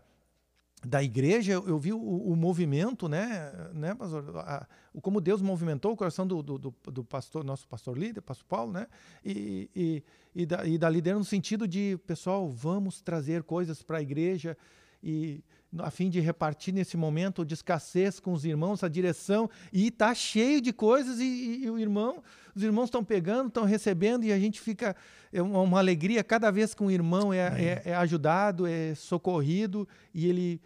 da 0.86 1.02
igreja, 1.02 1.54
eu 1.54 1.78
vi 1.80 1.94
o, 1.94 2.00
o 2.00 2.36
movimento, 2.36 3.08
né, 3.08 3.52
né 3.74 3.96
pastor? 3.96 4.38
A, 4.40 4.68
como 5.02 5.22
Deus 5.22 5.42
movimentou 5.42 5.94
o 5.94 5.98
coração 5.98 6.28
do, 6.28 6.44
do, 6.44 6.58
do, 6.60 7.04
pastor, 7.04 7.44
nosso 7.44 7.68
pastor 7.68 7.98
líder, 7.98 8.22
pastor 8.22 8.46
Paulo, 8.48 8.72
né, 8.74 8.88
e, 9.24 9.70
e, 9.76 10.04
e, 10.36 10.46
da, 10.46 10.66
e 10.66 10.78
da 10.78 10.90
líder 10.90 11.16
no 11.16 11.24
sentido 11.24 11.68
de, 11.68 11.98
pessoal, 12.06 12.48
vamos 12.50 13.02
trazer 13.02 13.44
coisas 13.44 13.82
para 13.82 14.00
a 14.00 14.02
igreja 14.02 14.58
e 15.02 15.44
a 15.80 15.90
fim 15.90 16.10
de 16.10 16.20
repartir 16.20 16.74
nesse 16.74 16.96
momento 16.96 17.46
de 17.46 17.54
escassez 17.54 18.20
com 18.20 18.34
os 18.34 18.46
irmãos, 18.46 18.84
a 18.84 18.88
direção, 18.88 19.50
e 19.72 19.88
está 19.88 20.14
cheio 20.14 20.62
de 20.62 20.72
coisas 20.72 21.20
e, 21.20 21.24
e, 21.24 21.64
e, 21.66 21.70
o 21.70 21.80
irmão, 21.80 22.24
os 22.56 22.62
irmãos 22.62 22.86
estão 22.86 23.04
pegando, 23.04 23.48
estão 23.48 23.64
recebendo 23.64 24.24
e 24.24 24.32
a 24.32 24.40
gente 24.40 24.62
fica 24.62 24.96
é 25.32 25.42
uma, 25.42 25.62
uma 25.62 25.80
alegria 25.80 26.24
cada 26.24 26.52
vez 26.52 26.74
que 26.74 26.84
um 26.84 26.92
irmão 26.92 27.34
é, 27.34 27.40
é. 27.40 27.82
é, 27.86 27.96
ajudado, 27.96 28.68
é 28.68 28.94
socorrido 28.96 29.88
e 30.14 30.28
ele 30.28 30.62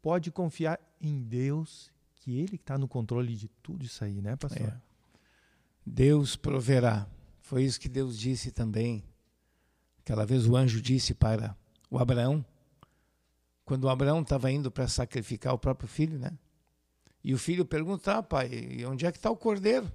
pode 0.00 0.30
confiar 0.30 0.78
em 1.00 1.22
Deus, 1.22 1.90
que 2.16 2.38
Ele 2.38 2.56
está 2.56 2.78
no 2.78 2.86
controle 2.86 3.34
de 3.34 3.48
tudo 3.62 3.84
isso 3.84 4.04
aí, 4.04 4.20
né, 4.20 4.36
pastor? 4.36 4.68
É. 4.68 4.80
Deus 5.84 6.36
proverá. 6.36 7.06
Foi 7.40 7.64
isso 7.64 7.80
que 7.80 7.88
Deus 7.88 8.18
disse 8.18 8.50
também. 8.52 9.02
Aquela 10.00 10.24
vez 10.24 10.46
o 10.46 10.56
anjo 10.56 10.80
disse 10.80 11.14
para 11.14 11.56
o 11.90 11.98
Abraão, 11.98 12.44
quando 13.72 13.88
Abraão 13.88 14.20
estava 14.20 14.52
indo 14.52 14.70
para 14.70 14.86
sacrificar 14.86 15.54
o 15.54 15.58
próprio 15.58 15.88
filho, 15.88 16.18
né? 16.18 16.30
E 17.24 17.32
o 17.32 17.38
filho 17.38 17.64
pergunta, 17.64 18.18
ah, 18.18 18.22
pai, 18.22 18.84
onde 18.86 19.06
é 19.06 19.10
que 19.10 19.16
está 19.16 19.30
o 19.30 19.36
cordeiro? 19.36 19.90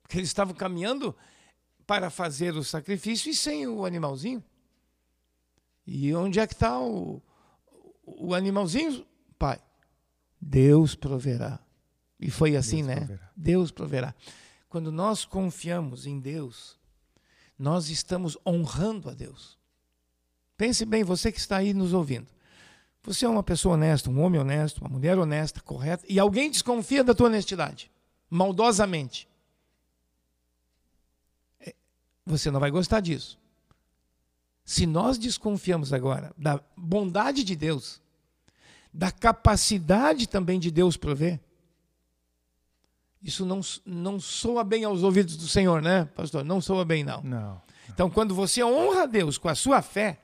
Porque 0.00 0.16
eles 0.16 0.30
estavam 0.30 0.54
caminhando 0.54 1.14
para 1.86 2.08
fazer 2.08 2.54
o 2.54 2.64
sacrifício 2.64 3.30
e 3.30 3.34
sem 3.34 3.66
o 3.66 3.84
animalzinho. 3.84 4.42
E 5.86 6.14
onde 6.14 6.40
é 6.40 6.46
que 6.46 6.54
está 6.54 6.80
o, 6.80 7.20
o 8.06 8.34
animalzinho? 8.34 9.04
Pai, 9.38 9.60
Deus 10.40 10.94
proverá. 10.94 11.60
E 12.18 12.30
foi 12.30 12.56
assim, 12.56 12.82
Deus 12.82 12.88
né? 12.88 12.96
Proverá. 13.04 13.30
Deus 13.36 13.70
proverá. 13.70 14.14
Quando 14.66 14.90
nós 14.90 15.26
confiamos 15.26 16.06
em 16.06 16.18
Deus, 16.18 16.78
nós 17.58 17.90
estamos 17.90 18.38
honrando 18.46 19.10
a 19.10 19.12
Deus. 19.12 19.58
Pense 20.56 20.86
bem, 20.86 21.04
você 21.04 21.30
que 21.30 21.38
está 21.38 21.58
aí 21.58 21.74
nos 21.74 21.92
ouvindo. 21.92 22.39
Você 23.02 23.24
é 23.24 23.28
uma 23.28 23.42
pessoa 23.42 23.74
honesta, 23.74 24.10
um 24.10 24.20
homem 24.20 24.40
honesto, 24.40 24.78
uma 24.78 24.90
mulher 24.90 25.18
honesta, 25.18 25.60
correta, 25.60 26.04
e 26.08 26.18
alguém 26.18 26.50
desconfia 26.50 27.02
da 27.02 27.14
tua 27.14 27.26
honestidade, 27.26 27.90
maldosamente. 28.28 29.26
É, 31.60 31.74
você 32.26 32.50
não 32.50 32.60
vai 32.60 32.70
gostar 32.70 33.00
disso. 33.00 33.38
Se 34.64 34.86
nós 34.86 35.18
desconfiamos 35.18 35.92
agora 35.92 36.32
da 36.36 36.60
bondade 36.76 37.42
de 37.42 37.56
Deus, 37.56 38.00
da 38.92 39.10
capacidade 39.10 40.28
também 40.28 40.58
de 40.58 40.70
Deus 40.70 40.96
prover. 40.96 41.40
Isso 43.22 43.44
não, 43.44 43.60
não 43.84 44.18
soa 44.18 44.64
bem 44.64 44.84
aos 44.84 45.02
ouvidos 45.02 45.36
do 45.36 45.46
Senhor, 45.46 45.82
né, 45.82 46.06
pastor? 46.14 46.44
Não 46.44 46.60
soa 46.60 46.84
bem, 46.84 47.04
não. 47.04 47.22
Não. 47.22 47.62
Então, 47.88 48.08
quando 48.08 48.34
você 48.34 48.62
honra 48.64 49.06
Deus 49.06 49.36
com 49.36 49.48
a 49.48 49.54
sua 49.54 49.82
fé, 49.82 50.20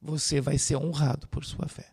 você 0.00 0.40
vai 0.40 0.58
ser 0.58 0.76
honrado 0.76 1.26
por 1.28 1.44
sua 1.44 1.66
fé. 1.68 1.92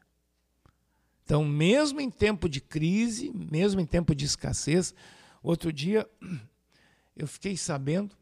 Então, 1.23 1.43
mesmo 1.43 1.99
em 1.99 2.09
tempo 2.09 2.47
de 2.47 2.61
crise, 2.61 3.31
mesmo 3.33 3.81
em 3.81 3.85
tempo 3.85 4.13
de 4.13 4.25
escassez, 4.25 4.93
outro 5.41 5.73
dia 5.73 6.07
eu 7.15 7.27
fiquei 7.27 7.57
sabendo 7.57 8.15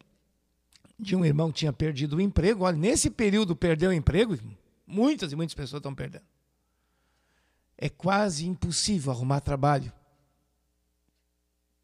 de 0.97 1.15
um 1.15 1.25
irmão 1.25 1.51
que 1.51 1.59
tinha 1.59 1.73
perdido 1.73 2.15
o 2.15 2.21
emprego. 2.21 2.63
Olha, 2.63 2.77
nesse 2.77 3.09
período 3.09 3.55
perdeu 3.55 3.89
o 3.89 3.93
emprego, 3.93 4.37
muitas 4.87 5.31
e 5.31 5.35
muitas 5.35 5.53
pessoas 5.53 5.79
estão 5.79 5.93
perdendo 5.93 6.33
é 7.83 7.89
quase 7.89 8.47
impossível 8.47 9.11
arrumar 9.11 9.41
trabalho. 9.41 9.91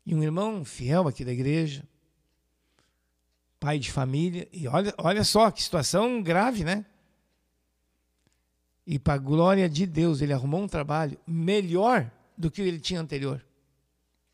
E 0.05 0.15
um 0.15 0.23
irmão 0.23 0.63
fiel 0.63 1.07
aqui 1.07 1.25
da 1.25 1.31
igreja, 1.33 1.83
pai 3.59 3.77
de 3.77 3.91
família, 3.91 4.47
e 4.51 4.65
olha, 4.67 4.93
olha 4.97 5.23
só 5.23 5.51
que 5.51 5.61
situação 5.61 6.21
grave, 6.23 6.63
né? 6.63 6.85
E 8.91 8.97
para 8.97 9.13
a 9.13 9.17
glória 9.19 9.69
de 9.69 9.85
Deus, 9.85 10.19
ele 10.19 10.33
arrumou 10.33 10.63
um 10.63 10.67
trabalho 10.67 11.15
melhor 11.27 12.11
do 12.35 12.49
que 12.49 12.59
ele 12.59 12.79
tinha 12.79 12.99
anterior. 12.99 13.45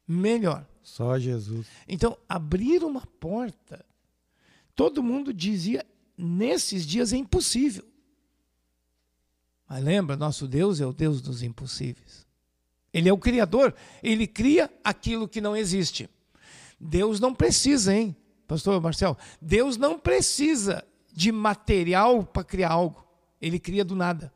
Melhor. 0.08 0.65
Só 0.82 1.20
Jesus. 1.20 1.68
Então, 1.86 2.18
abrir 2.30 2.82
uma 2.82 3.06
porta, 3.20 3.86
todo 4.74 5.04
mundo 5.04 5.34
dizia, 5.34 5.86
nesses 6.18 6.86
dias 6.86 7.12
é 7.12 7.18
impossível. 7.18 7.84
Mas 9.68 9.84
lembra, 9.84 10.15
nosso 10.15 10.48
Deus 10.48 10.80
é 10.80 10.86
o 10.86 10.94
Deus 10.94 11.20
dos 11.20 11.44
impossíveis. 11.44 12.26
Ele 12.94 13.10
é 13.10 13.13
o 13.13 13.18
Criador, 13.18 13.76
ele 14.02 14.26
cria 14.26 14.72
aquilo 14.82 15.28
que 15.28 15.41
não 15.41 15.54
existe. 15.54 16.10
Deus 16.80 17.20
não 17.20 17.36
precisa, 17.36 17.94
hein, 17.94 18.15
Pastor 18.48 18.80
Marcel? 18.80 19.18
Deus 19.41 19.76
não 19.76 20.00
precisa 20.00 20.82
de 21.12 21.30
material 21.30 22.24
para 22.24 22.46
criar 22.46 22.72
algo. 22.72 23.06
Ele 23.41 23.60
cria 23.60 23.84
do 23.84 23.98
nada. 23.98 24.34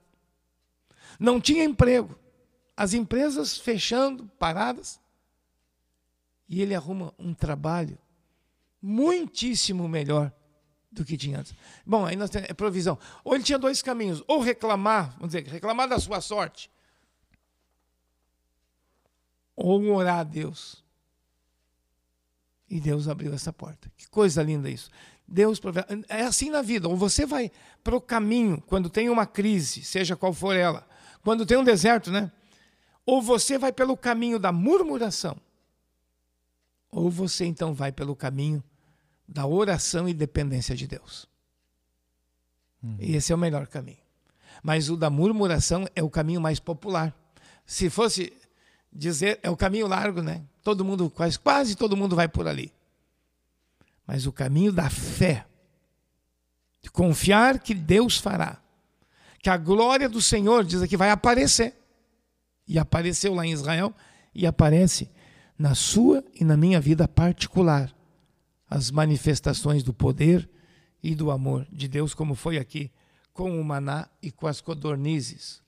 Não 1.19 1.41
tinha 1.41 1.63
emprego. 1.63 2.17
As 2.75 2.93
empresas 2.93 3.58
fechando, 3.58 4.25
paradas. 4.39 4.99
E 6.47 6.62
ele 6.62 6.73
arruma 6.73 7.13
um 7.19 7.34
trabalho 7.34 7.97
muitíssimo 8.82 9.88
melhor 9.88 10.32
do 10.91 11.05
que 11.05 11.17
tinha 11.17 11.39
antes. 11.39 11.53
Bom, 11.86 12.05
aí 12.05 12.15
nós 12.15 12.29
temos 12.29 12.49
é 12.49 12.53
provisão. 12.53 12.97
Ou 13.23 13.36
ele 13.36 13.43
tinha 13.43 13.60
dois 13.60 13.82
caminhos, 13.82 14.23
ou 14.27 14.39
reclamar, 14.39 15.12
vamos 15.17 15.34
dizer, 15.34 15.45
reclamar 15.47 15.88
da 15.88 15.99
sua 15.99 16.21
sorte, 16.21 16.71
ou 19.55 19.84
orar 19.93 20.19
a 20.19 20.23
Deus. 20.23 20.84
E 22.69 22.79
Deus 22.79 23.08
abriu 23.08 23.34
essa 23.34 23.51
porta. 23.51 23.91
Que 23.97 24.08
coisa 24.08 24.41
linda 24.41 24.69
isso. 24.69 24.89
Deus. 25.27 25.60
É 26.08 26.21
assim 26.21 26.49
na 26.49 26.62
vida. 26.62 26.88
Ou 26.88 26.95
você 26.95 27.25
vai 27.25 27.51
para 27.84 27.95
o 27.95 28.01
caminho 28.01 28.62
quando 28.62 28.89
tem 28.89 29.10
uma 29.10 29.25
crise, 29.25 29.84
seja 29.84 30.15
qual 30.15 30.32
for 30.32 30.55
ela, 30.55 30.88
quando 31.23 31.45
tem 31.45 31.58
um 31.58 31.63
deserto, 31.63 32.12
né? 32.12 32.32
Ou 33.05 33.21
você 33.21 33.58
vai 33.58 33.71
pelo 33.71 33.97
caminho 33.97 34.39
da 34.39 34.51
murmuração, 34.51 35.38
ou 36.91 37.10
você 37.10 37.45
então 37.45 37.73
vai 37.73 37.91
pelo 37.91 38.15
caminho 38.15 38.63
da 39.27 39.45
oração 39.45 40.08
e 40.08 40.13
dependência 40.13 40.75
de 40.75 40.88
Deus. 40.88 41.27
Uhum. 42.82 42.97
Esse 42.99 43.32
é 43.32 43.36
o 43.36 43.39
melhor 43.39 43.67
caminho. 43.67 43.97
Mas 44.63 44.89
o 44.89 44.97
da 44.97 45.10
murmuração 45.10 45.88
é 45.95 46.03
o 46.03 46.10
caminho 46.10 46.41
mais 46.41 46.60
popular. 46.60 47.15
Se 47.65 47.89
fosse 47.89 48.34
dizer, 48.91 49.39
é 49.43 49.49
o 49.49 49.58
caminho 49.58 49.88
largo, 49.88 50.21
né? 50.21 50.43
Todo 50.63 50.84
mundo, 50.84 51.10
quase, 51.10 51.38
quase 51.39 51.75
todo 51.75 51.95
mundo 51.95 52.15
vai 52.15 52.27
por 52.27 52.47
ali. 52.47 52.73
Mas 54.05 54.25
o 54.25 54.32
caminho 54.32 54.73
da 54.73 54.89
fé, 54.89 55.45
de 56.82 56.89
confiar 56.89 57.60
que 57.60 57.73
Deus 57.73 58.17
fará, 58.17 58.62
que 59.41 59.49
a 59.49 59.58
glória 59.58 60.10
do 60.10 60.21
Senhor, 60.21 60.63
diz 60.63 60.82
aqui, 60.82 60.97
vai 60.97 61.10
aparecer. 61.10 61.75
E 62.67 62.78
apareceu 62.78 63.34
lá 63.34 63.45
em 63.45 63.52
Israel 63.52 63.93
e 64.34 64.45
aparece 64.45 65.10
na 65.58 65.73
sua 65.73 66.23
e 66.34 66.43
na 66.43 66.56
minha 66.56 66.80
vida 66.80 67.08
particular 67.08 67.93
as 68.69 68.91
manifestações 68.91 69.82
do 69.82 69.93
poder 69.93 70.47
e 71.02 71.15
do 71.15 71.32
amor 71.32 71.67
de 71.71 71.88
Deus, 71.88 72.13
como 72.13 72.36
foi 72.36 72.58
aqui 72.58 72.91
com 73.34 73.60
o 73.60 73.63
maná 73.63 74.08
e 74.21 74.32
com 74.32 74.45
as 74.45 74.62
codornizes. 74.62 75.62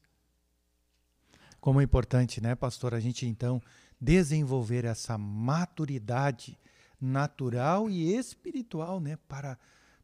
Como 1.60 1.82
é 1.82 1.84
importante, 1.84 2.42
né, 2.42 2.54
pastor, 2.54 2.94
a 2.94 3.00
gente 3.00 3.26
então 3.26 3.62
desenvolver 4.00 4.86
essa 4.86 5.18
maturidade 5.18 6.58
natural 7.00 7.90
e 7.90 8.16
espiritual, 8.16 9.00
né, 9.00 9.18
para 9.28 9.58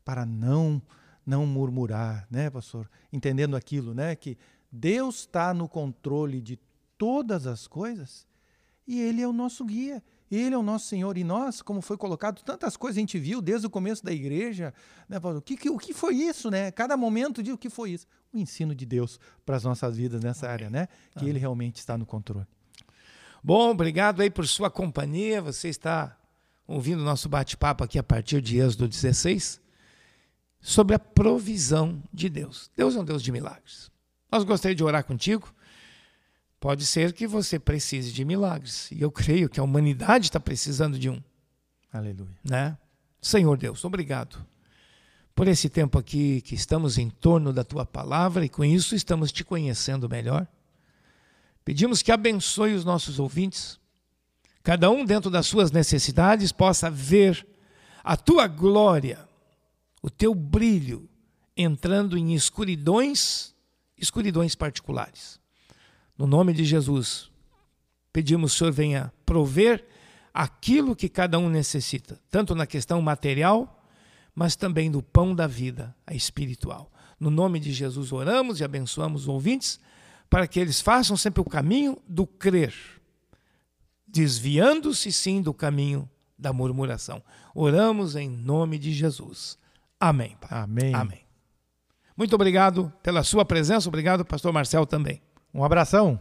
para 0.03 0.25
não 0.25 0.82
não 1.27 1.45
murmurar, 1.45 2.25
né, 2.31 2.49
pastor? 2.49 2.89
Entendendo 3.11 3.57
aquilo, 3.57 3.93
né, 3.93 4.15
que 4.15 4.37
Deus 4.71 5.19
está 5.19 5.53
no 5.53 5.67
controle 5.67 6.41
de 6.41 6.57
todas 6.97 7.45
as 7.45 7.67
coisas 7.67 8.25
e 8.87 9.01
Ele 9.01 9.21
é 9.21 9.27
o 9.27 9.33
nosso 9.33 9.65
guia. 9.65 10.01
Ele 10.31 10.55
é 10.55 10.57
o 10.57 10.63
nosso 10.63 10.87
Senhor. 10.87 11.17
E 11.17 11.23
nós, 11.23 11.61
como 11.61 11.81
foi 11.81 11.97
colocado, 11.97 12.41
tantas 12.43 12.75
coisas 12.75 12.97
a 12.97 12.99
gente 12.99 13.17
viu 13.17 13.41
desde 13.41 13.67
o 13.67 13.69
começo 13.69 14.03
da 14.03 14.11
igreja. 14.11 14.73
Né, 15.07 15.17
O, 15.17 15.41
que, 15.41 15.55
que, 15.55 15.69
o 15.69 15.77
que 15.77 15.93
foi 15.93 16.15
isso, 16.15 16.49
né? 16.49 16.71
Cada 16.71 16.97
momento 16.97 17.43
de 17.43 17.51
o 17.51 17.57
que 17.57 17.69
foi 17.69 17.91
isso. 17.91 18.05
O 18.33 18.37
ensino 18.37 18.75
de 18.75 18.85
Deus 18.85 19.19
para 19.45 19.55
as 19.55 19.63
nossas 19.63 19.95
vidas 19.95 20.21
nessa 20.21 20.49
área, 20.49 20.69
né? 20.69 20.87
Que 21.17 21.25
Ele 21.25 21.39
realmente 21.39 21.77
está 21.77 21.97
no 21.97 22.05
controle. 22.05 22.47
Bom, 23.43 23.71
obrigado 23.71 24.21
aí 24.21 24.29
por 24.29 24.45
sua 24.47 24.69
companhia. 24.69 25.41
Você 25.41 25.69
está 25.69 26.17
ouvindo 26.65 27.01
o 27.01 27.05
nosso 27.05 27.29
bate-papo 27.29 27.83
aqui 27.83 27.97
a 27.97 28.03
partir 28.03 28.41
de 28.41 28.57
Êxodo 28.59 28.87
16 28.87 29.66
sobre 30.67 30.93
a 30.93 30.99
provisão 30.99 32.03
de 32.13 32.27
Deus. 32.27 32.69
Deus 32.75 32.93
é 32.93 32.99
um 32.99 33.06
Deus 33.06 33.23
de 33.23 33.32
milagres. 33.32 33.89
Nós 34.30 34.43
gostaríamos 34.43 34.75
de 34.75 34.84
orar 34.84 35.01
contigo. 35.06 35.49
Pode 36.60 36.86
ser 36.86 37.13
que 37.13 37.25
você 37.25 37.58
precise 37.58 38.12
de 38.12 38.25
milagres. 38.25 38.91
E 38.91 39.01
eu 39.01 39.10
creio 39.10 39.47
que 39.47 39.62
a 39.62 39.63
humanidade 39.63 40.25
está 40.25 40.41
precisando 40.41 40.99
de 40.99 41.10
um. 41.10 41.23
Aleluia. 41.89 42.38
Né? 42.43 42.77
Senhor 43.21 43.58
Deus, 43.58 43.86
obrigado 43.86 44.45
por 45.34 45.47
esse 45.47 45.69
tempo 45.69 45.97
aqui 45.97 46.41
que 46.41 46.56
estamos 46.56 46.97
em 46.97 47.10
torno 47.10 47.53
da 47.53 47.63
tua 47.63 47.86
palavra 47.86 48.43
e 48.43 48.49
com 48.49 48.65
isso 48.65 48.93
estamos 48.93 49.32
te 49.32 49.45
conhecendo 49.45 50.10
melhor. 50.10 50.45
Pedimos 51.63 52.01
que 52.01 52.12
abençoe 52.12 52.73
os 52.73 52.84
nossos 52.84 53.19
ouvintes, 53.19 53.80
cada 54.63 54.91
um 54.91 55.06
dentro 55.06 55.32
das 55.32 55.47
suas 55.47 55.71
necessidades 55.71 56.51
possa 56.51 56.91
ver 56.91 57.47
a 58.03 58.17
tua 58.17 58.47
glória, 58.47 59.26
o 60.07 60.09
teu 60.09 60.33
brilho 60.33 61.09
entrando 61.55 62.17
em 62.17 62.33
escuridões, 62.33 63.53
escuridões 63.97 64.55
particulares. 64.55 65.37
No 66.17 66.25
nome 66.25 66.53
de 66.53 66.63
Jesus, 66.63 67.29
pedimos 68.13 68.51
que 68.51 68.55
o 68.55 68.57
Senhor 68.59 68.71
venha 68.71 69.13
prover 69.25 69.85
aquilo 70.33 70.95
que 70.95 71.09
cada 71.09 71.37
um 71.37 71.49
necessita, 71.49 72.17
tanto 72.31 72.55
na 72.55 72.65
questão 72.65 73.01
material, 73.01 73.83
mas 74.33 74.55
também 74.55 74.89
do 74.89 75.03
pão 75.03 75.35
da 75.35 75.45
vida, 75.45 75.93
a 76.05 76.13
espiritual. 76.13 76.89
No 77.19 77.29
nome 77.29 77.59
de 77.59 77.73
Jesus 77.73 78.13
oramos 78.13 78.61
e 78.61 78.63
abençoamos 78.63 79.23
os 79.23 79.27
ouvintes 79.27 79.77
para 80.29 80.47
que 80.47 80.57
eles 80.57 80.79
façam 80.79 81.17
sempre 81.17 81.41
o 81.41 81.45
caminho 81.45 82.01
do 82.07 82.25
crer, 82.25 82.73
desviando-se 84.07 85.11
sim 85.11 85.41
do 85.41 85.53
caminho 85.53 86.09
da 86.39 86.53
murmuração. 86.53 87.21
Oramos 87.53 88.15
em 88.15 88.29
nome 88.29 88.79
de 88.79 88.93
Jesus. 88.93 89.57
Amém. 89.99 90.36
Pai. 90.39 90.49
Amém. 90.62 90.93
Amém. 90.93 91.21
Muito 92.15 92.33
obrigado 92.33 92.91
pela 93.03 93.23
sua 93.23 93.45
presença. 93.45 93.88
Obrigado, 93.88 94.25
pastor 94.25 94.51
Marcel, 94.51 94.86
também. 94.86 95.21
Um 95.53 95.63
abração. 95.63 96.19